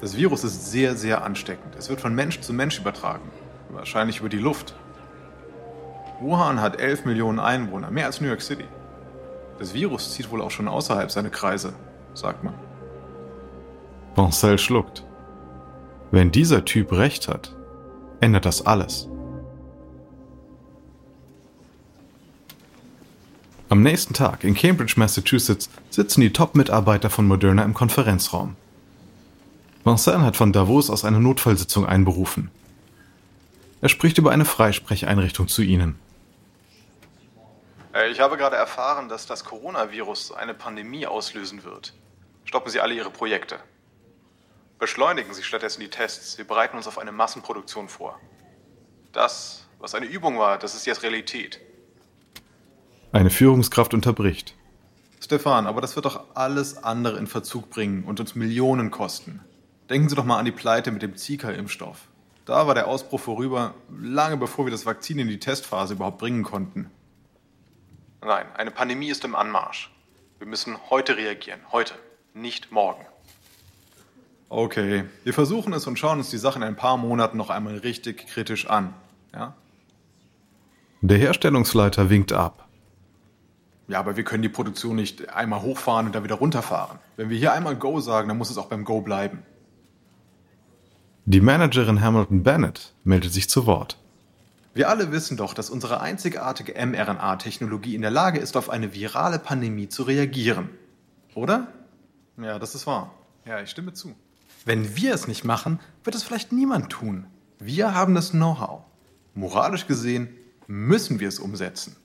Das 0.00 0.16
Virus 0.16 0.44
ist 0.44 0.70
sehr, 0.70 0.96
sehr 0.96 1.22
ansteckend. 1.24 1.76
Es 1.76 1.90
wird 1.90 2.00
von 2.00 2.14
Mensch 2.14 2.40
zu 2.40 2.52
Mensch 2.52 2.78
übertragen. 2.78 3.30
Wahrscheinlich 3.68 4.20
über 4.20 4.28
die 4.28 4.38
Luft. 4.38 4.74
Wuhan 6.20 6.60
hat 6.60 6.80
11 6.80 7.04
Millionen 7.04 7.38
Einwohner, 7.38 7.90
mehr 7.90 8.06
als 8.06 8.20
New 8.20 8.28
York 8.28 8.42
City. 8.42 8.64
Das 9.58 9.74
Virus 9.74 10.14
zieht 10.14 10.30
wohl 10.30 10.40
auch 10.40 10.50
schon 10.50 10.68
außerhalb 10.68 11.10
seiner 11.10 11.30
Kreise, 11.30 11.74
sagt 12.14 12.44
man. 12.44 12.54
Bancel 14.14 14.58
schluckt. 14.58 15.04
Wenn 16.10 16.32
dieser 16.32 16.64
Typ 16.64 16.92
recht 16.92 17.28
hat, 17.28 17.54
ändert 18.20 18.46
das 18.46 18.66
alles. 18.66 19.08
Am 23.68 23.82
nächsten 23.82 24.14
Tag 24.14 24.42
in 24.44 24.54
Cambridge, 24.54 24.94
Massachusetts, 24.96 25.70
sitzen 25.90 26.22
die 26.22 26.32
Top-Mitarbeiter 26.32 27.08
von 27.08 27.28
Moderna 27.28 27.62
im 27.62 27.72
Konferenzraum. 27.72 28.56
Vincent 29.82 30.22
hat 30.22 30.36
von 30.36 30.52
Davos 30.52 30.90
aus 30.90 31.04
eine 31.04 31.20
Notfallsitzung 31.20 31.86
einberufen. 31.86 32.50
Er 33.80 33.88
spricht 33.88 34.18
über 34.18 34.30
eine 34.30 34.44
Freisprecheinrichtung 34.44 35.48
zu 35.48 35.62
Ihnen. 35.62 35.98
Äh, 37.94 38.10
ich 38.10 38.20
habe 38.20 38.36
gerade 38.36 38.56
erfahren, 38.56 39.08
dass 39.08 39.26
das 39.26 39.44
Coronavirus 39.44 40.32
eine 40.32 40.52
Pandemie 40.52 41.06
auslösen 41.06 41.64
wird. 41.64 41.94
Stoppen 42.44 42.70
Sie 42.70 42.80
alle 42.80 42.94
Ihre 42.94 43.10
Projekte. 43.10 43.58
Beschleunigen 44.78 45.32
Sie 45.32 45.42
stattdessen 45.42 45.80
die 45.80 45.88
Tests. 45.88 46.36
Wir 46.36 46.46
bereiten 46.46 46.76
uns 46.76 46.86
auf 46.86 46.98
eine 46.98 47.12
Massenproduktion 47.12 47.88
vor. 47.88 48.20
Das, 49.12 49.66
was 49.78 49.94
eine 49.94 50.06
Übung 50.06 50.38
war, 50.38 50.58
das 50.58 50.74
ist 50.74 50.86
jetzt 50.86 51.02
Realität. 51.02 51.60
Eine 53.12 53.30
Führungskraft 53.30 53.94
unterbricht. 53.94 54.54
Stefan, 55.20 55.66
aber 55.66 55.80
das 55.80 55.96
wird 55.96 56.06
doch 56.06 56.24
alles 56.34 56.82
andere 56.82 57.18
in 57.18 57.26
Verzug 57.26 57.70
bringen 57.70 58.04
und 58.04 58.20
uns 58.20 58.34
Millionen 58.34 58.90
kosten. 58.90 59.40
Denken 59.90 60.08
Sie 60.08 60.14
doch 60.14 60.24
mal 60.24 60.38
an 60.38 60.44
die 60.44 60.52
Pleite 60.52 60.92
mit 60.92 61.02
dem 61.02 61.16
Zika-Impfstoff. 61.16 62.06
Da 62.44 62.68
war 62.68 62.74
der 62.74 62.86
Ausbruch 62.86 63.18
vorüber, 63.18 63.74
lange 63.90 64.36
bevor 64.36 64.64
wir 64.64 64.70
das 64.70 64.86
Vakzin 64.86 65.18
in 65.18 65.26
die 65.26 65.40
Testphase 65.40 65.94
überhaupt 65.94 66.18
bringen 66.18 66.44
konnten. 66.44 66.88
Nein, 68.22 68.46
eine 68.54 68.70
Pandemie 68.70 69.10
ist 69.10 69.24
im 69.24 69.34
Anmarsch. 69.34 69.90
Wir 70.38 70.46
müssen 70.46 70.76
heute 70.90 71.16
reagieren. 71.16 71.60
Heute, 71.72 71.94
nicht 72.34 72.70
morgen. 72.70 73.04
Okay, 74.48 75.04
wir 75.24 75.34
versuchen 75.34 75.72
es 75.72 75.86
und 75.88 75.98
schauen 75.98 76.18
uns 76.18 76.30
die 76.30 76.38
Sache 76.38 76.58
in 76.58 76.62
ein 76.62 76.76
paar 76.76 76.96
Monaten 76.96 77.36
noch 77.36 77.50
einmal 77.50 77.78
richtig 77.78 78.28
kritisch 78.28 78.68
an. 78.68 78.94
Ja? 79.34 79.54
Der 81.00 81.18
Herstellungsleiter 81.18 82.10
winkt 82.10 82.32
ab. 82.32 82.68
Ja, 83.88 83.98
aber 83.98 84.16
wir 84.16 84.22
können 84.22 84.42
die 84.42 84.48
Produktion 84.48 84.94
nicht 84.94 85.30
einmal 85.30 85.62
hochfahren 85.62 86.06
und 86.06 86.14
dann 86.14 86.22
wieder 86.22 86.36
runterfahren. 86.36 87.00
Wenn 87.16 87.28
wir 87.28 87.36
hier 87.36 87.52
einmal 87.52 87.74
Go 87.74 87.98
sagen, 87.98 88.28
dann 88.28 88.38
muss 88.38 88.50
es 88.50 88.56
auch 88.56 88.66
beim 88.66 88.84
Go 88.84 89.00
bleiben. 89.00 89.42
Die 91.26 91.40
Managerin 91.40 92.00
Hamilton 92.00 92.42
Bennett 92.42 92.94
meldet 93.04 93.32
sich 93.32 93.48
zu 93.48 93.66
Wort. 93.66 93.98
Wir 94.72 94.88
alle 94.88 95.12
wissen 95.12 95.36
doch, 95.36 95.52
dass 95.52 95.68
unsere 95.68 96.00
einzigartige 96.00 96.74
mRNA-Technologie 96.74 97.94
in 97.94 98.02
der 98.02 98.10
Lage 98.10 98.38
ist, 98.38 98.56
auf 98.56 98.70
eine 98.70 98.94
virale 98.94 99.38
Pandemie 99.38 99.88
zu 99.88 100.04
reagieren. 100.04 100.70
Oder? 101.34 101.68
Ja, 102.36 102.58
das 102.58 102.74
ist 102.74 102.86
wahr. 102.86 103.12
Ja, 103.44 103.60
ich 103.60 103.70
stimme 103.70 103.92
zu. 103.92 104.14
Wenn 104.64 104.96
wir 104.96 105.14
es 105.14 105.28
nicht 105.28 105.44
machen, 105.44 105.80
wird 106.04 106.16
es 106.16 106.22
vielleicht 106.22 106.52
niemand 106.52 106.90
tun. 106.90 107.26
Wir 107.58 107.94
haben 107.94 108.14
das 108.14 108.30
Know-how. 108.30 108.82
Moralisch 109.34 109.86
gesehen 109.86 110.28
müssen 110.66 111.20
wir 111.20 111.28
es 111.28 111.38
umsetzen. 111.38 111.96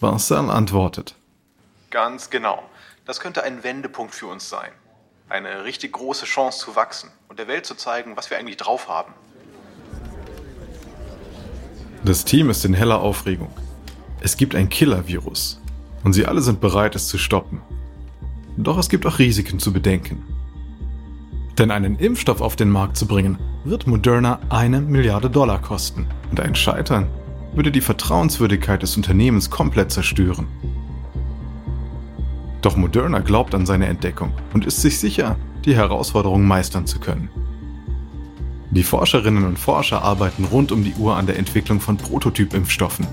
Vincent 0.00 0.50
antwortet. 0.50 1.14
Ganz 1.90 2.30
genau. 2.30 2.62
Das 3.04 3.20
könnte 3.20 3.44
ein 3.44 3.62
Wendepunkt 3.62 4.14
für 4.14 4.26
uns 4.26 4.48
sein. 4.48 4.70
Eine 5.28 5.64
richtig 5.64 5.92
große 5.92 6.24
Chance 6.24 6.60
zu 6.60 6.76
wachsen 6.76 7.10
und 7.28 7.38
der 7.40 7.48
Welt 7.48 7.66
zu 7.66 7.74
zeigen, 7.74 8.16
was 8.16 8.30
wir 8.30 8.38
eigentlich 8.38 8.58
drauf 8.58 8.88
haben. 8.88 9.12
Das 12.04 12.24
Team 12.24 12.48
ist 12.48 12.64
in 12.64 12.74
heller 12.74 13.00
Aufregung. 13.00 13.50
Es 14.20 14.36
gibt 14.36 14.54
ein 14.54 14.68
Killer-Virus 14.68 15.60
und 16.04 16.12
sie 16.12 16.26
alle 16.26 16.40
sind 16.40 16.60
bereit, 16.60 16.94
es 16.94 17.08
zu 17.08 17.18
stoppen. 17.18 17.60
Doch 18.56 18.78
es 18.78 18.88
gibt 18.88 19.04
auch 19.04 19.18
Risiken 19.18 19.58
zu 19.58 19.72
bedenken. 19.72 20.22
Denn 21.58 21.72
einen 21.72 21.98
Impfstoff 21.98 22.40
auf 22.40 22.54
den 22.54 22.70
Markt 22.70 22.96
zu 22.96 23.06
bringen, 23.06 23.38
wird 23.64 23.88
Moderna 23.88 24.38
eine 24.48 24.80
Milliarde 24.80 25.28
Dollar 25.28 25.60
kosten. 25.60 26.06
Und 26.30 26.38
ein 26.38 26.54
Scheitern 26.54 27.08
würde 27.52 27.72
die 27.72 27.80
Vertrauenswürdigkeit 27.80 28.82
des 28.82 28.96
Unternehmens 28.96 29.50
komplett 29.50 29.90
zerstören. 29.90 30.46
Doch 32.66 32.74
Moderna 32.74 33.20
glaubt 33.20 33.54
an 33.54 33.64
seine 33.64 33.86
Entdeckung 33.86 34.32
und 34.52 34.66
ist 34.66 34.82
sich 34.82 34.98
sicher, 34.98 35.36
die 35.64 35.76
Herausforderung 35.76 36.44
meistern 36.44 36.84
zu 36.84 36.98
können. 36.98 37.30
Die 38.72 38.82
Forscherinnen 38.82 39.44
und 39.44 39.56
Forscher 39.56 40.02
arbeiten 40.02 40.42
rund 40.46 40.72
um 40.72 40.82
die 40.82 40.94
Uhr 40.94 41.14
an 41.14 41.26
der 41.26 41.38
Entwicklung 41.38 41.78
von 41.78 41.96
Prototypimpfstoffen. 41.96 43.06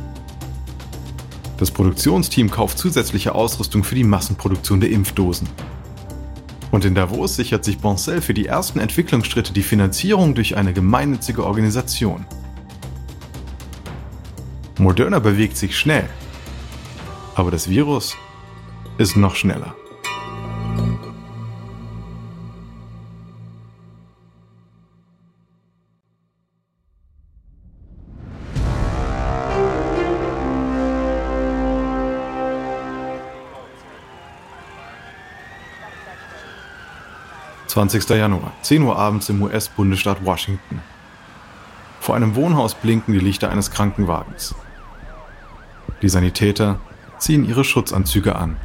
Das 1.58 1.70
Produktionsteam 1.70 2.50
kauft 2.50 2.80
zusätzliche 2.80 3.36
Ausrüstung 3.36 3.84
für 3.84 3.94
die 3.94 4.04
Massenproduktion 4.04 4.80
der 4.80 4.90
Impfdosen. 4.90 5.48
Und 6.72 6.84
in 6.84 6.96
Davos 6.96 7.36
sichert 7.36 7.64
sich 7.64 7.78
Boncel 7.78 8.24
für 8.24 8.34
die 8.34 8.48
ersten 8.48 8.80
Entwicklungsschritte 8.80 9.54
die 9.54 9.62
Finanzierung 9.62 10.34
durch 10.34 10.58
eine 10.58 10.74
gemeinnützige 10.74 11.46
Organisation. 11.46 12.26
Moderna 14.80 15.20
bewegt 15.20 15.58
sich 15.58 15.78
schnell, 15.78 16.10
aber 17.36 17.52
das 17.52 17.70
Virus 17.70 18.18
ist 18.98 19.16
noch 19.16 19.36
schneller. 19.36 19.76
20. 37.74 38.08
Januar, 38.10 38.54
10 38.62 38.84
Uhr 38.84 38.96
abends 39.00 39.30
im 39.30 39.42
US-Bundesstaat 39.42 40.24
Washington. 40.24 40.80
Vor 42.00 42.16
einem 42.16 42.36
Wohnhaus 42.36 42.76
blinken 42.76 43.16
die 43.16 43.20
Lichter 43.20 43.50
eines 43.50 43.72
Krankenwagens. 43.72 44.54
Die 46.04 46.10
Sanitäter 46.10 46.80
ziehen 47.18 47.50
ihre 47.50 47.64
Schutzanzüge 47.64 48.36
an. 48.36 48.58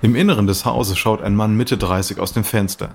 Im 0.00 0.14
Inneren 0.14 0.46
des 0.46 0.64
Hauses 0.64 0.96
schaut 0.96 1.22
ein 1.22 1.34
Mann 1.34 1.56
Mitte 1.56 1.76
30 1.76 2.20
aus 2.20 2.32
dem 2.32 2.44
Fenster. 2.44 2.90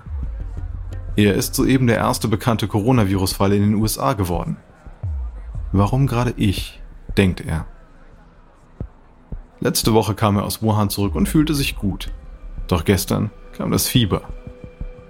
Er 1.16 1.34
ist 1.34 1.54
soeben 1.54 1.86
der 1.86 1.98
erste 1.98 2.28
bekannte 2.28 2.66
Coronavirus-Fall 2.66 3.52
in 3.52 3.62
den 3.62 3.74
USA 3.74 4.14
geworden. 4.14 4.56
Warum 5.72 6.06
gerade 6.06 6.32
ich? 6.36 6.80
denkt 7.18 7.42
er. 7.42 7.66
Letzte 9.60 9.92
Woche 9.92 10.14
kam 10.14 10.36
er 10.36 10.44
aus 10.44 10.62
Wuhan 10.62 10.88
zurück 10.88 11.14
und 11.14 11.28
fühlte 11.28 11.54
sich 11.54 11.76
gut. 11.76 12.10
Doch 12.68 12.84
gestern 12.84 13.30
kam 13.56 13.70
das 13.70 13.86
Fieber. 13.86 14.22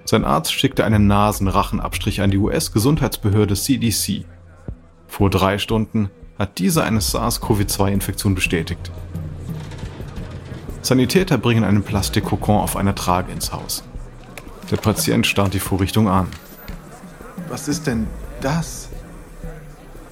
Sein 0.05 0.25
Arzt 0.25 0.53
schickte 0.53 0.85
einen 0.85 1.07
Nasenrachenabstrich 1.07 2.21
an 2.21 2.31
die 2.31 2.38
US-Gesundheitsbehörde 2.38 3.55
CDC. 3.55 4.27
Vor 5.07 5.31
drei 5.31 5.59
Stunden 5.59 6.11
hat 6.38 6.59
diese 6.59 6.83
eine 6.83 7.01
SARS-CoV-2-Infektion 7.01 8.35
bestätigt. 8.35 8.90
Sanitäter 10.85 11.38
bringen 11.38 11.64
einen 11.64 11.83
Plastikkokon 11.83 12.61
auf 12.61 12.77
einer 12.77 12.94
Trage 12.94 13.33
ins 13.33 13.55
Haus. 13.55 13.83
Der 14.70 14.77
Patient 14.77 15.27
starrt 15.27 15.55
die 15.55 15.59
Vorrichtung 15.59 16.11
an. 16.11 16.29
Was 17.49 17.68
ist 17.68 17.87
denn 17.87 18.07
das? 18.42 18.90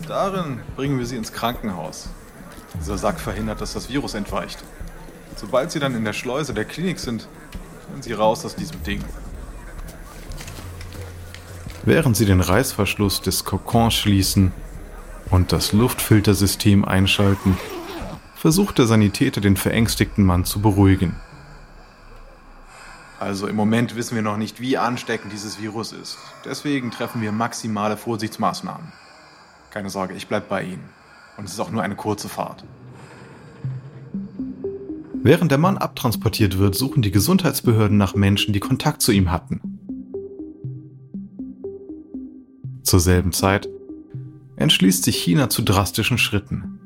Darin 0.08 0.60
bringen 0.74 0.98
wir 0.98 1.04
sie 1.04 1.16
ins 1.16 1.30
Krankenhaus. 1.30 2.08
Dieser 2.80 2.96
Sack 2.96 3.20
verhindert, 3.20 3.60
dass 3.60 3.74
das 3.74 3.90
Virus 3.90 4.14
entweicht. 4.14 4.64
Sobald 5.36 5.70
sie 5.70 5.78
dann 5.78 5.94
in 5.94 6.06
der 6.06 6.14
Schleuse 6.14 6.54
der 6.54 6.64
Klinik 6.64 6.98
sind, 6.98 7.28
können 7.90 8.00
sie 8.00 8.14
raus 8.14 8.42
aus 8.46 8.56
diesem 8.56 8.82
Ding. 8.82 9.04
Während 11.84 12.16
sie 12.16 12.24
den 12.24 12.40
Reißverschluss 12.40 13.20
des 13.20 13.44
Kokons 13.44 13.92
schließen 13.92 14.52
und 15.28 15.52
das 15.52 15.74
Luftfiltersystem 15.74 16.86
einschalten, 16.86 17.58
versucht 18.42 18.78
der 18.78 18.86
Sanitäter 18.86 19.40
den 19.40 19.56
verängstigten 19.56 20.24
Mann 20.24 20.44
zu 20.44 20.60
beruhigen. 20.60 21.14
Also 23.20 23.46
im 23.46 23.54
Moment 23.54 23.94
wissen 23.94 24.16
wir 24.16 24.22
noch 24.22 24.36
nicht, 24.36 24.60
wie 24.60 24.76
ansteckend 24.76 25.32
dieses 25.32 25.60
Virus 25.62 25.92
ist. 25.92 26.18
Deswegen 26.44 26.90
treffen 26.90 27.22
wir 27.22 27.30
maximale 27.30 27.96
Vorsichtsmaßnahmen. 27.96 28.92
Keine 29.70 29.90
Sorge, 29.90 30.14
ich 30.14 30.26
bleibe 30.26 30.46
bei 30.48 30.64
Ihnen. 30.64 30.82
Und 31.36 31.44
es 31.44 31.52
ist 31.52 31.60
auch 31.60 31.70
nur 31.70 31.84
eine 31.84 31.94
kurze 31.94 32.28
Fahrt. 32.28 32.64
Während 35.22 35.52
der 35.52 35.58
Mann 35.58 35.78
abtransportiert 35.78 36.58
wird, 36.58 36.74
suchen 36.74 37.02
die 37.02 37.12
Gesundheitsbehörden 37.12 37.96
nach 37.96 38.16
Menschen, 38.16 38.52
die 38.52 38.58
Kontakt 38.58 39.02
zu 39.02 39.12
ihm 39.12 39.30
hatten. 39.30 39.60
Zur 42.82 42.98
selben 42.98 43.30
Zeit 43.30 43.68
entschließt 44.56 45.04
sich 45.04 45.16
China 45.16 45.48
zu 45.48 45.62
drastischen 45.62 46.18
Schritten. 46.18 46.81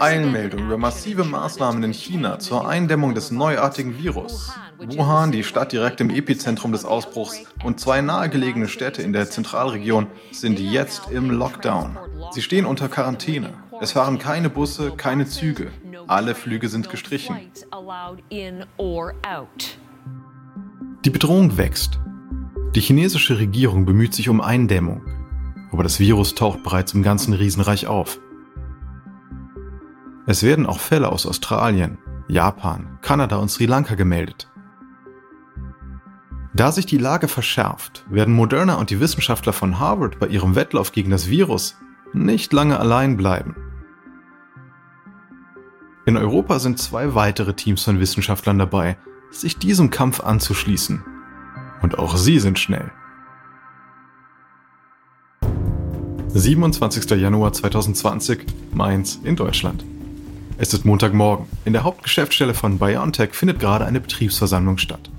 Einmeldung 0.00 0.66
über 0.66 0.76
massive 0.76 1.24
Maßnahmen 1.24 1.82
in 1.82 1.92
China 1.92 2.38
zur 2.38 2.68
Eindämmung 2.68 3.14
des 3.14 3.30
neuartigen 3.30 3.98
Virus. 3.98 4.52
Wuhan, 4.78 5.32
die 5.32 5.44
Stadt 5.44 5.72
direkt 5.72 6.00
im 6.00 6.10
Epizentrum 6.10 6.72
des 6.72 6.84
Ausbruchs, 6.84 7.42
und 7.64 7.80
zwei 7.80 8.00
nahegelegene 8.00 8.68
Städte 8.68 9.02
in 9.02 9.12
der 9.12 9.30
Zentralregion 9.30 10.08
sind 10.30 10.58
jetzt 10.58 11.10
im 11.10 11.30
Lockdown. 11.30 11.96
Sie 12.32 12.42
stehen 12.42 12.66
unter 12.66 12.88
Quarantäne. 12.88 13.54
Es 13.80 13.92
fahren 13.92 14.18
keine 14.18 14.50
Busse, 14.50 14.92
keine 14.96 15.26
Züge. 15.26 15.70
Alle 16.06 16.34
Flüge 16.34 16.68
sind 16.68 16.90
gestrichen. 16.90 17.36
Die 21.04 21.10
Bedrohung 21.10 21.56
wächst. 21.56 21.98
Die 22.74 22.80
chinesische 22.80 23.38
Regierung 23.38 23.86
bemüht 23.86 24.14
sich 24.14 24.28
um 24.28 24.40
Eindämmung. 24.40 25.02
Aber 25.72 25.82
das 25.82 25.98
Virus 25.98 26.34
taucht 26.34 26.62
bereits 26.62 26.92
im 26.94 27.02
ganzen 27.02 27.32
Riesenreich 27.32 27.86
auf. 27.86 28.18
Es 30.26 30.42
werden 30.42 30.66
auch 30.66 30.80
Fälle 30.80 31.10
aus 31.10 31.26
Australien, 31.26 31.98
Japan, 32.28 32.98
Kanada 33.02 33.36
und 33.36 33.50
Sri 33.50 33.66
Lanka 33.66 33.94
gemeldet. 33.94 34.50
Da 36.54 36.72
sich 36.72 36.86
die 36.86 36.98
Lage 36.98 37.28
verschärft, 37.28 38.04
werden 38.08 38.32
Moderna 38.32 38.76
und 38.76 38.90
die 38.90 39.00
Wissenschaftler 39.00 39.52
von 39.52 39.80
Harvard 39.80 40.18
bei 40.18 40.28
ihrem 40.28 40.54
Wettlauf 40.54 40.92
gegen 40.92 41.10
das 41.10 41.28
Virus 41.28 41.76
nicht 42.12 42.52
lange 42.52 42.78
allein 42.78 43.16
bleiben. 43.16 43.56
In 46.06 46.16
Europa 46.16 46.58
sind 46.58 46.78
zwei 46.78 47.14
weitere 47.14 47.54
Teams 47.54 47.82
von 47.82 47.98
Wissenschaftlern 47.98 48.58
dabei, 48.58 48.96
sich 49.30 49.58
diesem 49.58 49.90
Kampf 49.90 50.20
anzuschließen. 50.20 51.04
Und 51.82 51.98
auch 51.98 52.16
sie 52.16 52.38
sind 52.38 52.58
schnell. 52.58 52.92
27. 56.28 57.10
Januar 57.20 57.52
2020, 57.52 58.46
Mainz 58.72 59.20
in 59.22 59.36
Deutschland. 59.36 59.84
Es 60.56 60.72
ist 60.72 60.84
Montagmorgen. 60.84 61.46
In 61.64 61.72
der 61.72 61.82
Hauptgeschäftsstelle 61.82 62.54
von 62.54 62.78
BioNTech 62.78 63.34
findet 63.34 63.58
gerade 63.58 63.84
eine 63.86 64.00
Betriebsversammlung 64.00 64.78
statt. 64.78 65.10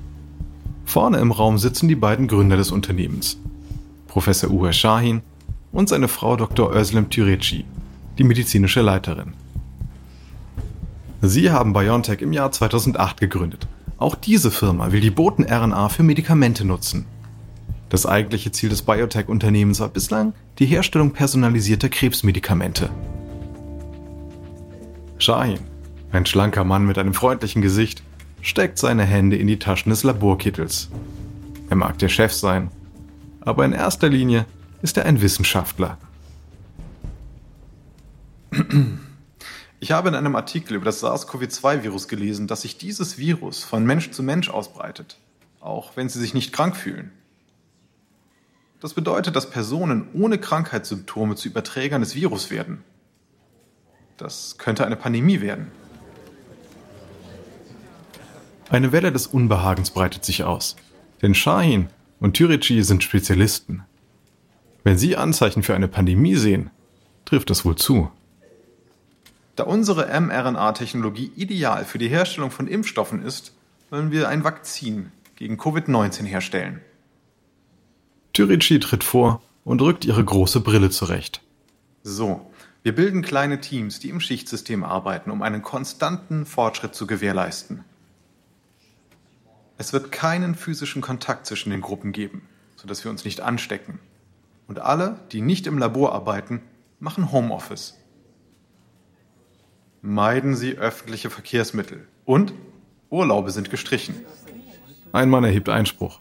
Vorne 0.86 1.18
im 1.18 1.32
Raum 1.32 1.58
sitzen 1.58 1.90
die 1.90 1.96
beiden 1.96 2.28
Gründer 2.28 2.56
des 2.56 2.72
Unternehmens, 2.72 3.38
Professor 4.08 4.50
Uwe 4.50 4.72
Shahin 4.72 5.22
und 5.74 5.90
seine 5.90 6.08
Frau 6.08 6.38
Dr. 6.38 6.74
Özlem 6.74 7.10
Türeci, 7.10 7.66
die 8.18 8.24
medizinische 8.24 8.82
Leiterin. 8.82 9.34
Sie 11.22 11.52
haben 11.52 11.74
BioNTech 11.74 12.22
im 12.22 12.32
Jahr 12.32 12.52
2008 12.52 13.20
gegründet. 13.20 13.68
Auch 13.98 14.16
diese 14.16 14.52
Firma 14.52 14.94
will 14.94 15.02
die 15.02 15.10
Boten-RNA 15.10 15.90
für 15.90 16.04
Medikamente 16.04 16.64
nutzen. 16.64 17.06
Das 17.90 18.06
eigentliche 18.06 18.54
Ziel 18.54 18.70
des 18.70 18.84
Biotech-Unternehmens 18.84 19.82
war 19.82 19.90
bislang 19.90 20.34
die 20.60 20.66
Herstellung 20.66 21.12
personalisierter 21.12 21.90
Krebsmedikamente. 21.90 22.90
Shahin, 25.18 25.60
ein 26.12 26.26
schlanker 26.26 26.64
Mann 26.64 26.86
mit 26.86 26.98
einem 26.98 27.14
freundlichen 27.14 27.62
Gesicht, 27.62 28.04
steckt 28.42 28.78
seine 28.78 29.04
Hände 29.04 29.38
in 29.38 29.48
die 29.48 29.60
Taschen 29.60 29.90
des 29.90 30.04
Laborkittels. 30.04 30.90
Er 31.70 31.78
mag 31.78 31.98
der 31.98 32.10
Chef 32.10 32.34
sein, 32.34 32.70
aber 33.42 33.66
in 33.66 33.74
erster 33.74 34.10
Linie 34.10 34.46
ist 34.82 34.98
er 34.98 35.06
ein 35.06 35.22
Wissenschaftler. 35.22 35.98
Ich 39.80 39.92
habe 39.92 40.10
in 40.10 40.16
einem 40.16 40.36
Artikel 40.36 40.76
über 40.76 40.86
das 40.86 41.02
SARS-CoV-2-Virus 41.04 42.08
gelesen, 42.08 42.48
dass 42.48 42.62
sich 42.62 42.78
dieses 42.78 43.18
Virus 43.18 43.64
von 43.64 43.86
Mensch 43.86 44.12
zu 44.12 44.24
Mensch 44.24 44.50
ausbreitet, 44.50 45.18
auch 45.60 45.96
wenn 45.96 46.10
Sie 46.10 46.20
sich 46.20 46.34
nicht 46.34 46.54
krank 46.54 46.76
fühlen. 46.76 47.12
Das 48.80 48.94
bedeutet, 48.94 49.36
dass 49.36 49.50
Personen 49.50 50.08
ohne 50.14 50.38
Krankheitssymptome 50.38 51.36
zu 51.36 51.48
Überträgern 51.48 52.02
des 52.02 52.16
Virus 52.16 52.52
werden. 52.52 52.84
Das 54.18 54.58
könnte 54.58 54.86
eine 54.86 54.96
Pandemie 54.96 55.42
werden. 55.42 55.72
Eine 58.70 58.92
Welle 58.92 59.12
des 59.12 59.28
Unbehagens 59.28 59.92
breitet 59.92 60.26
sich 60.26 60.44
aus. 60.44 60.76
Denn 61.22 61.36
Shahin 61.36 61.90
und 62.20 62.34
Tyrici 62.34 62.82
sind 62.84 63.04
Spezialisten. 63.04 63.84
Wenn 64.84 64.98
sie 64.98 65.18
Anzeichen 65.18 65.64
für 65.64 65.76
eine 65.76 65.88
Pandemie 65.88 66.36
sehen, 66.36 66.70
trifft 67.26 67.50
das 67.50 67.66
wohl 67.66 67.76
zu. 67.76 68.10
Da 69.56 69.64
unsere 69.64 70.08
mRNA-Technologie 70.20 71.32
ideal 71.36 71.86
für 71.86 71.98
die 71.98 72.10
Herstellung 72.10 72.52
von 72.52 72.68
Impfstoffen 72.68 73.24
ist, 73.24 73.54
wollen 73.90 74.12
wir 74.12 74.28
ein 74.30 74.44
Vakzin 74.44 75.12
gegen 75.36 75.58
Covid-19 75.58 76.24
herstellen. 76.24 76.82
Tyrici 78.34 78.80
tritt 78.80 79.04
vor 79.04 79.42
und 79.64 79.82
rückt 79.82 80.06
ihre 80.06 80.24
große 80.24 80.60
Brille 80.60 80.90
zurecht. 80.90 81.42
So, 82.04 82.52
wir 82.86 82.94
bilden 82.94 83.24
kleine 83.24 83.62
Teams, 83.62 84.00
die 84.00 84.10
im 84.10 84.20
Schichtsystem 84.20 84.84
arbeiten, 84.84 85.32
um 85.32 85.42
einen 85.42 85.64
konstanten 85.64 86.46
Fortschritt 86.46 86.94
zu 86.94 87.08
gewährleisten. 87.08 87.84
Es 89.80 89.92
wird 89.92 90.12
keinen 90.12 90.54
physischen 90.54 91.02
Kontakt 91.02 91.48
zwischen 91.48 91.72
den 91.72 91.82
Gruppen 91.82 92.12
geben, 92.12 92.48
sodass 92.76 93.04
wir 93.04 93.10
uns 93.10 93.26
nicht 93.26 93.42
anstecken. 93.42 93.98
Und 94.68 94.78
alle, 94.78 95.20
die 95.32 95.42
nicht 95.42 95.66
im 95.66 95.80
Labor 95.80 96.14
arbeiten, 96.14 96.62
machen 97.00 97.32
Homeoffice. 97.32 97.98
Meiden 100.04 100.56
Sie 100.56 100.78
öffentliche 100.78 101.32
Verkehrsmittel. 101.32 102.08
Und 102.24 102.54
Urlaube 103.10 103.50
sind 103.50 103.72
gestrichen. 103.72 104.24
Ein 105.12 105.32
Mann 105.32 105.44
erhebt 105.44 105.70
Einspruch. 105.70 106.20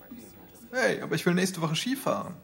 Hey, 0.72 1.02
aber 1.02 1.14
ich 1.14 1.26
will 1.26 1.34
nächste 1.34 1.60
Woche 1.60 1.76
Skifahren. 1.76 2.36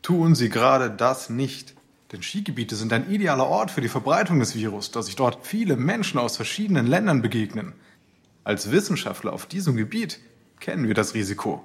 Tun 0.00 0.34
Sie 0.34 0.48
gerade 0.48 0.90
das 0.90 1.28
nicht. 1.28 1.74
Denn 2.12 2.22
Skigebiete 2.22 2.74
sind 2.74 2.92
ein 2.92 3.08
idealer 3.10 3.46
Ort 3.46 3.70
für 3.70 3.80
die 3.80 3.88
Verbreitung 3.88 4.40
des 4.40 4.54
Virus, 4.54 4.90
da 4.90 5.02
sich 5.02 5.14
dort 5.14 5.46
viele 5.46 5.76
Menschen 5.76 6.18
aus 6.18 6.36
verschiedenen 6.36 6.86
Ländern 6.86 7.22
begegnen. 7.22 7.74
Als 8.42 8.72
Wissenschaftler 8.72 9.32
auf 9.32 9.46
diesem 9.46 9.76
Gebiet 9.76 10.18
kennen 10.58 10.88
wir 10.88 10.94
das 10.94 11.14
Risiko. 11.14 11.64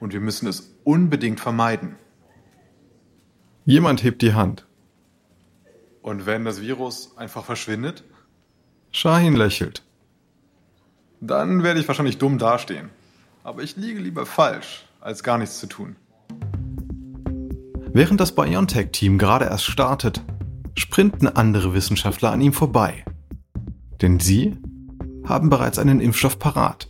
Und 0.00 0.12
wir 0.12 0.20
müssen 0.20 0.48
es 0.48 0.74
unbedingt 0.82 1.40
vermeiden. 1.40 1.96
Jemand 3.64 4.02
hebt 4.02 4.22
die 4.22 4.34
Hand. 4.34 4.66
Und 6.02 6.26
wenn 6.26 6.44
das 6.44 6.60
Virus 6.60 7.16
einfach 7.16 7.44
verschwindet? 7.44 8.02
Shahin 8.90 9.36
lächelt. 9.36 9.84
Dann 11.20 11.62
werde 11.62 11.78
ich 11.78 11.86
wahrscheinlich 11.86 12.18
dumm 12.18 12.38
dastehen. 12.38 12.88
Aber 13.44 13.62
ich 13.62 13.76
liege 13.76 14.00
lieber 14.00 14.26
falsch, 14.26 14.86
als 15.00 15.22
gar 15.22 15.38
nichts 15.38 15.60
zu 15.60 15.66
tun. 15.66 15.96
Während 17.92 18.20
das 18.20 18.34
BioNTech-Team 18.36 19.18
gerade 19.18 19.46
erst 19.46 19.64
startet, 19.64 20.22
sprinten 20.76 21.26
andere 21.26 21.74
Wissenschaftler 21.74 22.30
an 22.30 22.40
ihm 22.40 22.52
vorbei. 22.52 23.04
Denn 24.00 24.20
sie 24.20 24.56
haben 25.24 25.50
bereits 25.50 25.78
einen 25.78 26.00
Impfstoff 26.00 26.38
parat. 26.38 26.88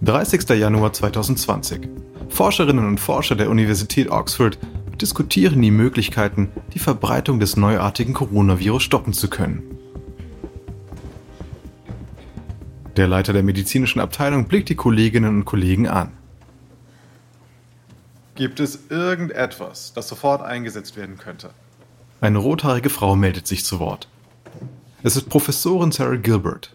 30. 0.00 0.48
Januar 0.50 0.94
2020. 0.94 1.90
Forscherinnen 2.30 2.86
und 2.86 2.98
Forscher 2.98 3.36
der 3.36 3.50
Universität 3.50 4.10
Oxford 4.10 4.58
diskutieren 4.98 5.60
die 5.60 5.70
Möglichkeiten, 5.70 6.48
die 6.72 6.78
Verbreitung 6.78 7.38
des 7.38 7.58
neuartigen 7.58 8.14
Coronavirus 8.14 8.82
stoppen 8.82 9.12
zu 9.12 9.28
können. 9.28 9.62
Der 12.96 13.06
Leiter 13.06 13.34
der 13.34 13.42
medizinischen 13.42 14.00
Abteilung 14.00 14.48
blickt 14.48 14.70
die 14.70 14.74
Kolleginnen 14.74 15.36
und 15.36 15.44
Kollegen 15.44 15.86
an. 15.86 16.12
Gibt 18.38 18.60
es 18.60 18.78
irgendetwas, 18.88 19.92
das 19.94 20.06
sofort 20.06 20.42
eingesetzt 20.42 20.96
werden 20.96 21.18
könnte? 21.18 21.50
Eine 22.20 22.38
rothaarige 22.38 22.88
Frau 22.88 23.16
meldet 23.16 23.48
sich 23.48 23.64
zu 23.64 23.80
Wort. 23.80 24.06
Es 25.02 25.16
ist 25.16 25.28
Professorin 25.28 25.90
Sarah 25.90 26.14
Gilbert, 26.14 26.72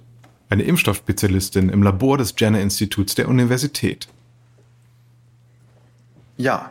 eine 0.50 0.64
Impfstoffspezialistin 0.64 1.70
im 1.70 1.82
Labor 1.82 2.18
des 2.18 2.34
Jenner-Instituts 2.38 3.16
der 3.16 3.30
Universität. 3.30 4.10
Ja, 6.36 6.70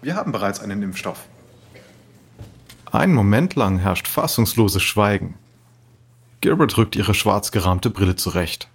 wir 0.00 0.14
haben 0.14 0.32
bereits 0.32 0.60
einen 0.60 0.82
Impfstoff. 0.82 1.26
Einen 2.90 3.12
Moment 3.12 3.54
lang 3.54 3.76
herrscht 3.76 4.08
fassungsloses 4.08 4.82
Schweigen. 4.82 5.34
Gilbert 6.40 6.78
rückt 6.78 6.96
ihre 6.96 7.12
schwarz 7.12 7.52
gerahmte 7.52 7.90
Brille 7.90 8.16
zurecht. 8.16 8.68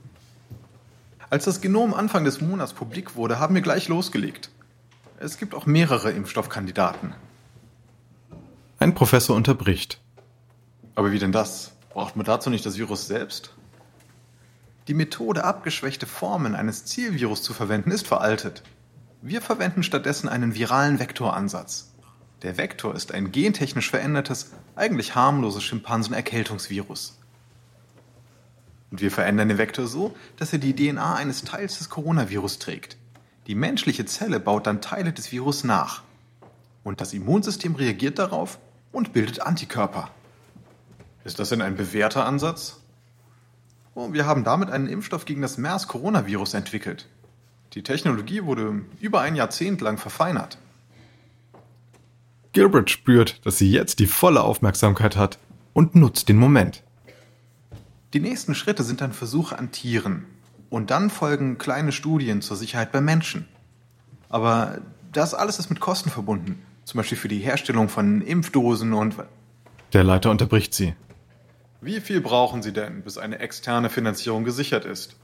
Als 1.32 1.46
das 1.46 1.62
Genom 1.62 1.96
Anfang 1.96 2.26
des 2.26 2.42
Monats 2.42 2.74
publik 2.74 3.16
wurde, 3.16 3.40
haben 3.40 3.56
wir 3.56 3.64
gleich 3.64 3.88
losgelegt. 3.88 4.52
Es 5.24 5.38
gibt 5.38 5.54
auch 5.54 5.68
mehrere 5.68 6.10
Impfstoffkandidaten. 6.10 7.14
Ein 8.80 8.96
Professor 8.96 9.36
unterbricht. 9.36 10.02
Aber 10.96 11.12
wie 11.12 11.20
denn 11.20 11.32
das? 11.32 11.74
Braucht 11.92 12.16
man 12.16 12.26
dazu 12.26 12.50
nicht 12.50 12.66
das 12.66 12.80
Virus 12.80 13.06
selbst? 13.06 13.54
Die 14.88 14.96
Methode, 14.96 15.44
abgeschwächte 15.44 16.08
Formen 16.08 16.56
eines 16.56 16.86
Zielvirus 16.86 17.44
zu 17.44 17.54
verwenden, 17.54 17.92
ist 17.92 18.08
veraltet. 18.08 18.64
Wir 19.22 19.44
verwenden 19.44 19.84
stattdessen 19.84 20.28
einen 20.28 20.56
viralen 20.56 20.98
Vektoransatz. 20.98 21.92
Der 22.42 22.58
Vektor 22.58 22.96
ist 22.96 23.12
ein 23.12 23.32
gentechnisch 23.32 23.92
verändertes, 23.92 24.50
eigentlich 24.76 25.14
harmloses 25.14 25.64
Schimpansen-Erkältungsvirus. 25.66 27.20
Und 28.90 29.02
wir 29.02 29.12
verändern 29.12 29.50
den 29.50 29.60
Vektor 29.60 29.86
so, 29.86 30.16
dass 30.38 30.52
er 30.52 30.58
die 30.58 30.76
DNA 30.76 31.14
eines 31.14 31.44
Teils 31.44 31.78
des 31.78 31.92
Coronavirus 31.92 32.58
trägt. 32.58 32.98
Die 33.48 33.56
menschliche 33.56 34.06
Zelle 34.06 34.40
baut 34.40 34.68
dann 34.68 34.82
Teile 34.82 35.14
des 35.14 35.32
Virus 35.32 35.64
nach. 35.64 36.04
Und 36.84 37.02
das 37.02 37.14
Immunsystem 37.14 37.76
reagiert 37.76 38.20
darauf 38.20 38.60
und 38.92 39.14
bildet 39.14 39.42
Antikörper. 39.42 40.10
Ist 41.24 41.40
das 41.40 41.50
denn 41.50 41.62
ein 41.62 41.76
bewährter 41.76 42.26
Ansatz? 42.26 42.82
Oh, 43.94 44.14
wir 44.14 44.26
haben 44.26 44.44
damit 44.44 44.70
einen 44.70 44.88
Impfstoff 44.88 45.26
gegen 45.26 45.42
das 45.42 45.58
MERS-Coronavirus 45.58 46.54
entwickelt. 46.54 47.08
Die 47.74 47.84
Technologie 47.84 48.44
wurde 48.44 48.82
über 49.00 49.22
ein 49.22 49.36
Jahrzehnt 49.36 49.82
lang 49.82 49.98
verfeinert. 49.98 50.58
Gilbert 52.54 52.90
spürt, 52.90 53.46
dass 53.46 53.58
sie 53.58 53.72
jetzt 53.72 54.00
die 54.00 54.08
volle 54.08 54.42
Aufmerksamkeit 54.42 55.16
hat 55.16 55.40
und 55.74 55.96
nutzt 55.96 56.28
den 56.28 56.38
Moment. 56.38 56.84
Die 58.14 58.20
nächsten 58.20 58.56
Schritte 58.56 58.84
sind 58.84 59.00
dann 59.00 59.14
Versuche 59.14 59.58
an 59.58 59.72
Tieren. 59.72 60.26
Und 60.72 60.90
dann 60.90 61.10
folgen 61.10 61.58
kleine 61.58 61.92
Studien 61.92 62.42
zur 62.42 62.56
Sicherheit 62.56 62.94
bei 62.94 63.02
Menschen. 63.02 63.46
Aber 64.30 64.80
das 65.12 65.34
alles 65.34 65.60
ist 65.60 65.70
mit 65.70 65.82
Kosten 65.82 66.10
verbunden. 66.10 66.64
Zum 66.86 66.98
Beispiel 66.98 67.18
für 67.18 67.28
die 67.28 67.40
Herstellung 67.40 67.90
von 67.90 68.22
Impfdosen 68.22 68.94
und. 68.94 69.16
Der 69.92 70.06
Leiter 70.06 70.32
unterbricht 70.32 70.74
sie. 70.74 70.96
Wie 71.82 72.00
viel 72.00 72.22
brauchen 72.22 72.64
Sie 72.64 72.72
denn, 72.72 73.02
bis 73.02 73.18
eine 73.18 73.40
externe 73.40 73.90
Finanzierung 73.90 74.46
gesichert 74.46 74.86
ist? 74.86 75.18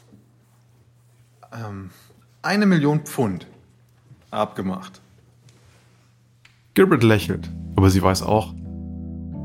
Ähm, 1.54 1.92
eine 2.42 2.66
Million 2.66 3.06
Pfund. 3.06 3.48
Abgemacht. 4.32 5.00
Gilbert 6.74 7.04
lächelt, 7.04 7.50
aber 7.78 7.90
sie 7.90 8.02
weiß 8.02 8.22
auch, 8.22 8.54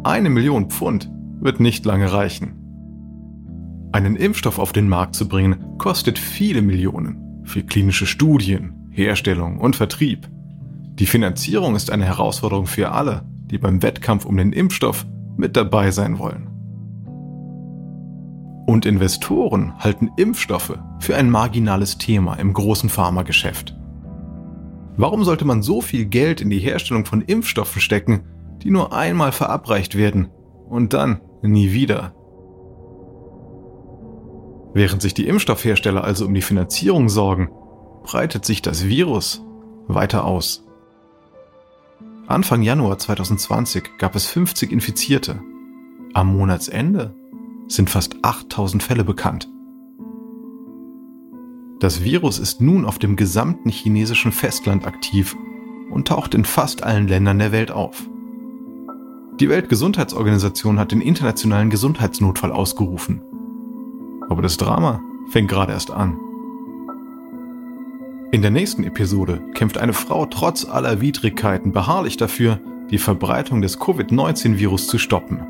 eine 0.03 0.31
Million 0.31 0.69
Pfund 0.69 1.09
wird 1.41 1.61
nicht 1.61 1.85
lange 1.85 2.13
reichen. 2.13 2.62
Einen 3.93 4.17
Impfstoff 4.17 4.59
auf 4.59 4.73
den 4.73 4.89
Markt 4.89 5.15
zu 5.15 5.29
bringen, 5.29 5.77
kostet 5.77 6.19
viele 6.19 6.63
Millionen 6.63 7.43
für 7.45 7.63
klinische 7.63 8.07
Studien, 8.07 8.89
Herstellung 8.91 9.59
und 9.59 9.77
Vertrieb. 9.77 10.29
Die 10.95 11.07
Finanzierung 11.07 11.77
ist 11.77 11.91
eine 11.91 12.07
Herausforderung 12.07 12.67
für 12.67 12.93
alle, 12.93 13.27
die 13.51 13.59
beim 13.59 13.83
Wettkampf 13.83 14.25
um 14.25 14.39
den 14.39 14.53
Impfstoff 14.53 15.07
mit 15.37 15.57
dabei 15.57 15.91
sein 15.91 16.19
wollen. 16.19 16.49
Und 18.67 18.87
Investoren 18.87 19.75
halten 19.79 20.11
Impfstoffe 20.17 20.79
für 21.01 21.17
ein 21.17 21.31
marginales 21.31 21.99
Thema 21.99 22.35
im 22.35 22.55
großen 22.55 22.89
Pharmageschäft. 22.89 23.77
Warum 24.97 25.25
sollte 25.25 25.45
man 25.45 25.63
so 25.63 25.83
viel 25.83 26.07
Geld 26.07 26.41
in 26.41 26.49
die 26.49 26.61
Herstellung 26.61 27.05
von 27.05 27.21
Impfstoffen 27.21 27.83
stecken, 27.83 28.23
die 28.63 28.71
nur 28.71 28.95
einmal 28.95 29.33
verabreicht 29.33 29.99
werden 29.99 30.29
und 30.69 30.95
dann 30.95 31.21
nie 31.43 31.73
wieder? 31.73 32.15
Während 34.75 35.03
sich 35.03 35.13
die 35.15 35.27
Impfstoffhersteller 35.27 36.03
also 36.03 36.25
um 36.25 36.35
die 36.35 36.43
Finanzierung 36.43 37.09
sorgen, 37.09 37.51
breitet 38.03 38.45
sich 38.45 38.63
das 38.63 38.87
Virus 38.87 39.45
weiter 39.87 40.25
aus. 40.25 40.65
Anfang 42.27 42.63
Januar 42.63 42.99
2020 42.99 43.99
gab 43.99 44.15
es 44.15 44.27
50 44.29 44.73
Infizierte. 44.73 45.41
Am 46.15 46.35
Monatsende 46.35 47.15
sind 47.69 47.91
fast 47.91 48.17
8000 48.23 48.83
Fälle 48.83 49.05
bekannt. 49.05 49.49
Das 51.81 52.05
Virus 52.05 52.39
ist 52.39 52.61
nun 52.61 52.87
auf 52.87 52.99
dem 52.99 53.17
gesamten 53.17 53.69
chinesischen 53.69 54.33
Festland 54.33 54.87
aktiv 54.87 55.37
und 55.91 56.09
taucht 56.09 56.35
in 56.35 56.45
fast 56.45 56.85
allen 56.85 57.09
Ländern 57.09 57.41
der 57.41 57.53
Welt 57.53 57.73
auf. 57.73 58.09
Die 59.41 59.49
Weltgesundheitsorganisation 59.49 60.79
hat 60.79 60.93
den 60.93 61.01
internationalen 61.01 61.71
Gesundheitsnotfall 61.71 62.53
ausgerufen 62.53 63.23
aber 64.33 64.43
das 64.43 64.57
Drama 64.57 65.03
fängt 65.31 65.51
gerade 65.51 65.73
erst 65.73 65.91
an. 65.91 66.19
In 68.33 68.41
der 68.41 68.51
nächsten 68.51 68.83
Episode 68.83 69.43
kämpft 69.53 69.77
eine 69.77 69.93
Frau 69.93 70.25
trotz 70.25 70.65
aller 70.65 71.03
Widrigkeiten 71.03 71.73
beharrlich 71.73 72.17
dafür, 72.17 72.59
die 72.91 72.97
Verbreitung 72.97 73.61
des 73.61 73.79
Covid-19-Virus 73.79 74.87
zu 74.87 74.97
stoppen. 74.97 75.43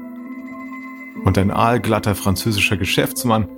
Und 1.24 1.38
ein 1.38 1.52
aalglatter 1.52 2.16
französischer 2.16 2.76
Geschäftsmann 2.76 3.48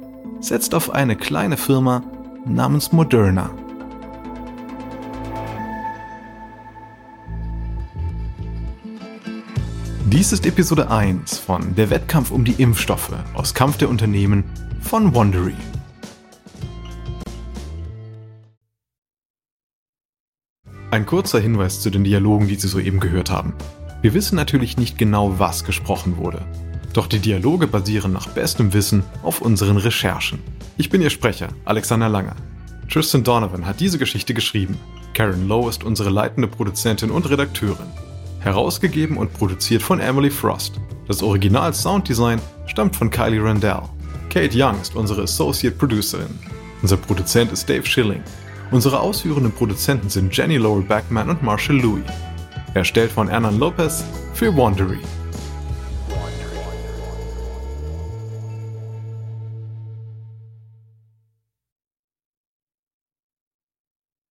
setzt 0.40 0.74
auf 0.74 0.90
eine 0.90 1.16
kleine 1.16 1.56
Firma 1.56 2.02
namens 2.44 2.92
Moderna. 2.92 3.50
Dies 10.04 10.32
ist 10.32 10.44
Episode 10.44 10.90
1 10.90 11.38
von 11.38 11.74
Der 11.74 11.88
Wettkampf 11.88 12.30
um 12.30 12.44
die 12.44 12.62
Impfstoffe 12.62 13.10
aus 13.32 13.54
Kampf 13.54 13.78
der 13.78 13.88
Unternehmen 13.88 14.44
von 14.84 15.14
Wandery. 15.14 15.54
Ein 20.90 21.06
kurzer 21.06 21.40
Hinweis 21.40 21.80
zu 21.80 21.90
den 21.90 22.04
Dialogen, 22.04 22.46
die 22.46 22.54
Sie 22.54 22.68
soeben 22.68 23.00
gehört 23.00 23.30
haben. 23.30 23.54
Wir 24.02 24.14
wissen 24.14 24.36
natürlich 24.36 24.76
nicht 24.76 24.98
genau, 24.98 25.38
was 25.38 25.64
gesprochen 25.64 26.18
wurde. 26.18 26.46
Doch 26.92 27.06
die 27.06 27.18
Dialoge 27.18 27.66
basieren 27.66 28.12
nach 28.12 28.28
bestem 28.28 28.72
Wissen 28.72 29.02
auf 29.22 29.40
unseren 29.40 29.78
Recherchen. 29.78 30.38
Ich 30.76 30.90
bin 30.90 31.00
Ihr 31.00 31.10
Sprecher, 31.10 31.48
Alexander 31.64 32.08
Langer. 32.08 32.36
Tristan 32.88 33.24
Donovan 33.24 33.66
hat 33.66 33.80
diese 33.80 33.98
Geschichte 33.98 34.34
geschrieben. 34.34 34.78
Karen 35.14 35.48
Lowe 35.48 35.70
ist 35.70 35.82
unsere 35.82 36.10
leitende 36.10 36.46
Produzentin 36.46 37.10
und 37.10 37.28
Redakteurin. 37.28 37.88
Herausgegeben 38.40 39.16
und 39.16 39.32
produziert 39.32 39.82
von 39.82 39.98
Emily 39.98 40.30
Frost. 40.30 40.78
Das 41.08 41.22
Original 41.22 41.72
Sounddesign 41.72 42.40
stammt 42.66 42.94
von 42.94 43.10
Kylie 43.10 43.42
Randell. 43.42 43.82
Kate 44.34 44.50
Young 44.52 44.80
ist 44.80 44.96
unsere 44.96 45.22
Associate 45.22 45.76
Producerin. 45.76 46.40
Unser 46.82 46.96
Produzent 46.96 47.52
ist 47.52 47.68
Dave 47.68 47.86
Schilling. 47.86 48.20
Unsere 48.72 48.98
ausführenden 48.98 49.52
Produzenten 49.52 50.10
sind 50.10 50.36
Jenny 50.36 50.56
Laurel 50.56 50.82
Backman 50.82 51.30
und 51.30 51.40
Marshall 51.40 51.76
Louis. 51.76 52.02
Erstellt 52.74 53.12
von 53.12 53.28
Hernan 53.28 53.60
Lopez 53.60 54.02
für 54.34 54.56
Wandery. 54.56 54.98